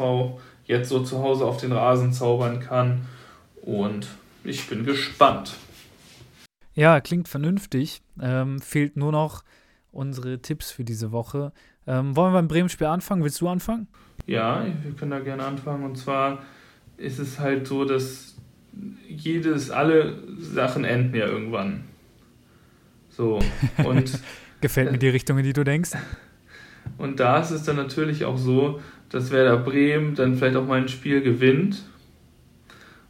jetzt 0.66 0.90
so 0.90 1.04
zu 1.04 1.22
Hause 1.22 1.46
auf 1.46 1.58
den 1.58 1.72
Rasen 1.72 2.14
zaubern 2.14 2.60
kann. 2.60 3.06
Und 3.62 4.08
ich 4.44 4.68
bin 4.68 4.86
gespannt. 4.86 5.56
Ja, 6.74 7.02
klingt 7.02 7.28
vernünftig. 7.28 8.02
Ähm, 8.22 8.60
fehlt 8.60 8.98
nur 8.98 9.12
noch 9.12 9.44
unsere 9.92 10.42
Tipps 10.42 10.72
für 10.72 10.84
diese 10.84 11.12
Woche. 11.12 11.52
Ähm, 11.88 12.16
wollen 12.16 12.34
wir 12.34 12.40
beim 12.40 12.48
Bremen-Spiel 12.48 12.88
anfangen? 12.88 13.24
Willst 13.24 13.42
du 13.42 13.48
anfangen? 13.48 13.88
Ja, 14.26 14.66
wir 14.84 14.92
können 14.94 15.12
da 15.12 15.20
gerne 15.20 15.46
anfangen. 15.46 15.84
Und 15.84 15.98
zwar 15.98 16.44
ist 16.98 17.20
es 17.20 17.40
halt 17.40 17.68
so, 17.68 17.86
dass 17.86 18.36
jedes, 19.08 19.72
alle 19.72 20.18
Sachen 20.40 20.84
enden 20.84 21.16
ja 21.16 21.28
irgendwann. 21.28 21.86
So. 23.16 23.40
Und 23.84 24.20
Gefällt 24.62 24.92
mir 24.92 24.98
die 24.98 25.10
Richtung, 25.10 25.38
in 25.38 25.44
die 25.44 25.54
du 25.54 25.64
denkst. 25.64 25.92
Und 26.98 27.20
da 27.20 27.40
ist 27.40 27.52
es 27.52 27.64
dann 27.64 27.76
natürlich 27.76 28.26
auch 28.26 28.38
so, 28.38 28.80
dass 29.10 29.32
Werder 29.32 29.58
Bremen 29.58 30.16
dann 30.16 30.38
vielleicht 30.38 30.56
auch 30.56 30.66
mal 30.66 30.82
ein 30.82 30.88
Spiel 30.88 31.22
gewinnt 31.22 31.84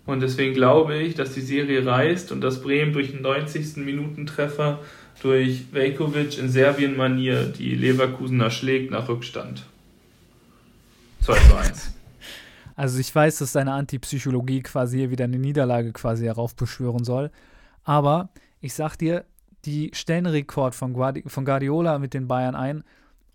Und 0.05 0.19
deswegen 0.21 0.53
glaube 0.53 0.97
ich, 0.97 1.15
dass 1.15 1.33
die 1.33 1.41
Serie 1.41 1.85
reißt 1.85 2.31
und 2.31 2.41
dass 2.41 2.61
Bremen 2.61 2.93
durch 2.93 3.13
einen 3.13 3.21
90. 3.21 3.77
Minuten-Treffer 3.77 4.79
durch 5.21 5.71
Velkovic 5.71 6.37
in 6.37 6.49
Serbien-Manier 6.49 7.45
die 7.45 7.73
Leverkusener 7.73 8.51
schlägt 8.51 8.91
nach 8.91 9.07
Rückstand. 9.07 9.63
2 11.21 11.33
zu 11.33 11.55
1. 11.55 11.91
Also 12.77 12.99
ich 12.99 13.15
weiß, 13.15 13.37
dass 13.37 13.53
deine 13.53 13.71
Antipsychologie 13.71 14.61
quasi 14.61 14.97
hier 14.97 15.09
wieder 15.09 15.23
eine 15.23 15.39
Niederlage 15.39 15.93
quasi 15.93 16.25
heraufbeschwören 16.25 17.05
soll. 17.05 17.31
Aber 17.85 18.27
ich 18.59 18.73
sag 18.73 18.97
dir, 18.97 19.23
die 19.65 19.91
stellen 19.93 20.25
Rekord 20.25 20.75
von, 20.75 20.93
Guardi 20.93 21.23
von 21.27 21.45
Guardiola 21.45 21.99
mit 21.99 22.13
den 22.13 22.27
Bayern 22.27 22.55
ein 22.55 22.83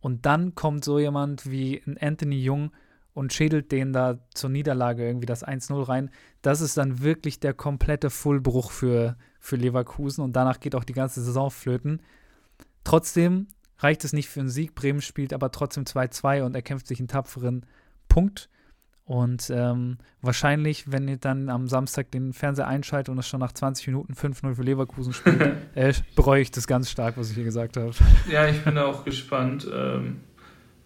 und 0.00 0.26
dann 0.26 0.54
kommt 0.54 0.84
so 0.84 0.98
jemand 0.98 1.50
wie 1.50 1.82
ein 1.86 1.98
Anthony 2.00 2.40
Jung 2.40 2.72
und 3.12 3.32
schädelt 3.32 3.72
den 3.72 3.92
da 3.92 4.18
zur 4.34 4.50
Niederlage 4.50 5.06
irgendwie 5.06 5.26
das 5.26 5.44
1-0 5.46 5.88
rein. 5.88 6.10
Das 6.42 6.60
ist 6.60 6.76
dann 6.76 7.00
wirklich 7.02 7.40
der 7.40 7.54
komplette 7.54 8.08
Fullbruch 8.08 8.70
für, 8.70 9.16
für 9.38 9.56
Leverkusen 9.56 10.22
und 10.22 10.34
danach 10.34 10.60
geht 10.60 10.74
auch 10.74 10.84
die 10.84 10.92
ganze 10.92 11.22
Saison 11.22 11.50
flöten. 11.50 12.00
Trotzdem 12.84 13.48
reicht 13.78 14.04
es 14.04 14.12
nicht 14.12 14.28
für 14.28 14.40
einen 14.40 14.48
Sieg. 14.48 14.74
Bremen 14.74 15.02
spielt 15.02 15.32
aber 15.32 15.50
trotzdem 15.50 15.84
2-2 15.84 16.42
und 16.42 16.54
erkämpft 16.54 16.86
sich 16.86 16.98
einen 16.98 17.08
tapferen 17.08 17.66
Punkt. 18.08 18.48
Und 19.10 19.50
ähm, 19.52 19.98
wahrscheinlich, 20.22 20.92
wenn 20.92 21.08
ihr 21.08 21.16
dann 21.16 21.48
am 21.48 21.66
Samstag 21.66 22.12
den 22.12 22.32
Fernseher 22.32 22.68
einschaltet 22.68 23.08
und 23.08 23.18
es 23.18 23.26
schon 23.26 23.40
nach 23.40 23.50
20 23.50 23.88
Minuten 23.88 24.12
5-0 24.12 24.54
für 24.54 24.62
Leverkusen 24.62 25.12
spielt, 25.12 25.56
äh, 25.74 25.92
bereue 26.14 26.42
ich 26.42 26.52
das 26.52 26.68
ganz 26.68 26.88
stark, 26.88 27.16
was 27.16 27.30
ich 27.30 27.34
hier 27.34 27.42
gesagt 27.42 27.76
habe. 27.76 27.90
Ja, 28.30 28.46
ich 28.46 28.62
bin 28.62 28.78
auch 28.78 29.04
gespannt, 29.04 29.66
ähm, 29.74 30.20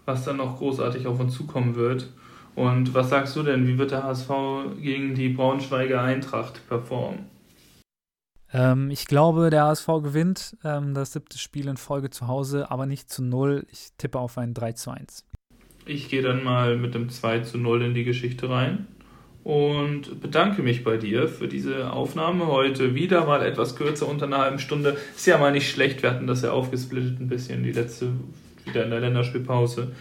was 0.06 0.24
dann 0.24 0.38
noch 0.38 0.56
großartig 0.56 1.06
auf 1.06 1.20
uns 1.20 1.34
zukommen 1.34 1.74
wird. 1.74 2.08
Und 2.54 2.94
was 2.94 3.10
sagst 3.10 3.37
du 3.37 3.42
denn, 3.42 3.66
wie 3.66 3.76
wird 3.76 3.90
der 3.90 4.04
HSV 4.04 4.30
gegen 4.80 5.14
die 5.14 5.28
Braunschweiger 5.28 6.00
Eintracht 6.00 6.66
performen? 6.66 7.26
Ähm, 8.54 8.88
ich 8.88 9.04
glaube, 9.04 9.50
der 9.50 9.64
HSV 9.64 9.87
gewinnt 10.02 10.56
ähm, 10.64 10.94
das 10.94 11.12
siebte 11.12 11.37
Spiel 11.37 11.68
in 11.68 11.76
Folge 11.76 12.08
zu 12.08 12.26
Hause, 12.26 12.70
aber 12.70 12.87
nicht 12.87 13.10
zu 13.10 13.22
null. 13.22 13.66
Ich 13.70 13.90
tippe 13.98 14.18
auf 14.18 14.38
ein 14.38 14.54
3 14.54 14.72
zu 14.72 14.92
1. 14.92 15.26
Ich 15.86 16.08
gehe 16.08 16.22
dann 16.22 16.42
mal 16.42 16.76
mit 16.76 16.94
dem 16.94 17.10
2 17.10 17.40
zu 17.40 17.58
0 17.58 17.82
in 17.82 17.94
die 17.94 18.04
Geschichte 18.04 18.48
rein 18.48 18.86
und 19.44 20.22
bedanke 20.22 20.62
mich 20.62 20.82
bei 20.82 20.96
dir 20.96 21.28
für 21.28 21.46
diese 21.46 21.92
Aufnahme 21.92 22.46
heute. 22.46 22.94
Wieder 22.94 23.26
mal 23.26 23.42
etwas 23.42 23.76
kürzer, 23.76 24.08
unter 24.08 24.24
einer 24.24 24.38
halben 24.38 24.58
Stunde. 24.58 24.96
Ist 25.14 25.26
ja 25.26 25.36
mal 25.36 25.52
nicht 25.52 25.70
schlecht, 25.70 26.02
wir 26.02 26.10
hatten 26.10 26.26
das 26.26 26.40
ja 26.40 26.52
aufgesplittet 26.52 27.20
ein 27.20 27.28
bisschen, 27.28 27.62
die 27.62 27.72
letzte, 27.72 28.08
wieder 28.64 28.84
in 28.84 28.90
der 28.90 29.00
Länderspielpause. 29.00 29.92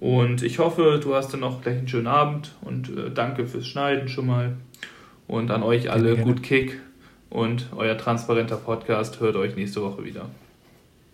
Und 0.00 0.42
ich 0.42 0.58
hoffe, 0.58 1.00
du 1.02 1.14
hast 1.14 1.32
dann 1.32 1.40
noch 1.40 1.60
gleich 1.60 1.78
einen 1.78 1.88
schönen 1.88 2.06
Abend 2.06 2.54
und 2.62 2.88
äh, 2.96 3.10
danke 3.10 3.46
fürs 3.46 3.66
Schneiden 3.66 4.08
schon 4.08 4.26
mal. 4.26 4.56
Und 5.26 5.50
an 5.50 5.62
euch 5.62 5.90
alle 5.90 6.14
gerne, 6.14 6.22
gut 6.22 6.42
Kick 6.42 6.80
und 7.28 7.68
euer 7.76 7.98
transparenter 7.98 8.56
Podcast 8.56 9.20
hört 9.20 9.36
euch 9.36 9.56
nächste 9.56 9.82
Woche 9.82 10.04
wieder. 10.04 10.26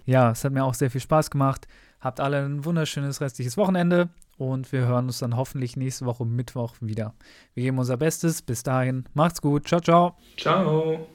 Ja, 0.07 0.31
es 0.31 0.45
hat 0.45 0.53
mir 0.53 0.65
auch 0.65 0.75
sehr 0.75 0.91
viel 0.91 1.01
Spaß 1.01 1.31
gemacht. 1.31 1.67
Habt 2.03 2.21
alle 2.21 2.45
ein 2.45 2.65
wunderschönes 2.65 3.21
restliches 3.21 3.57
Wochenende 3.57 4.09
und 4.37 4.73
wir 4.73 4.81
hören 4.81 5.07
uns 5.07 5.21
dann 5.21 5.37
hoffentlich 5.37 5.77
nächste 5.77 6.05
Woche 6.05 6.27
Mittwoch 6.27 6.75
wieder. 6.81 7.15
Wir 7.55 7.63
geben 7.63 7.79
unser 7.79 7.97
Bestes. 7.97 8.43
Bis 8.43 8.65
dahin, 8.65 9.05
macht's 9.15 9.41
gut. 9.41 9.69
Ciao, 9.69 9.81
ciao. 9.81 10.17
Ciao. 10.37 11.07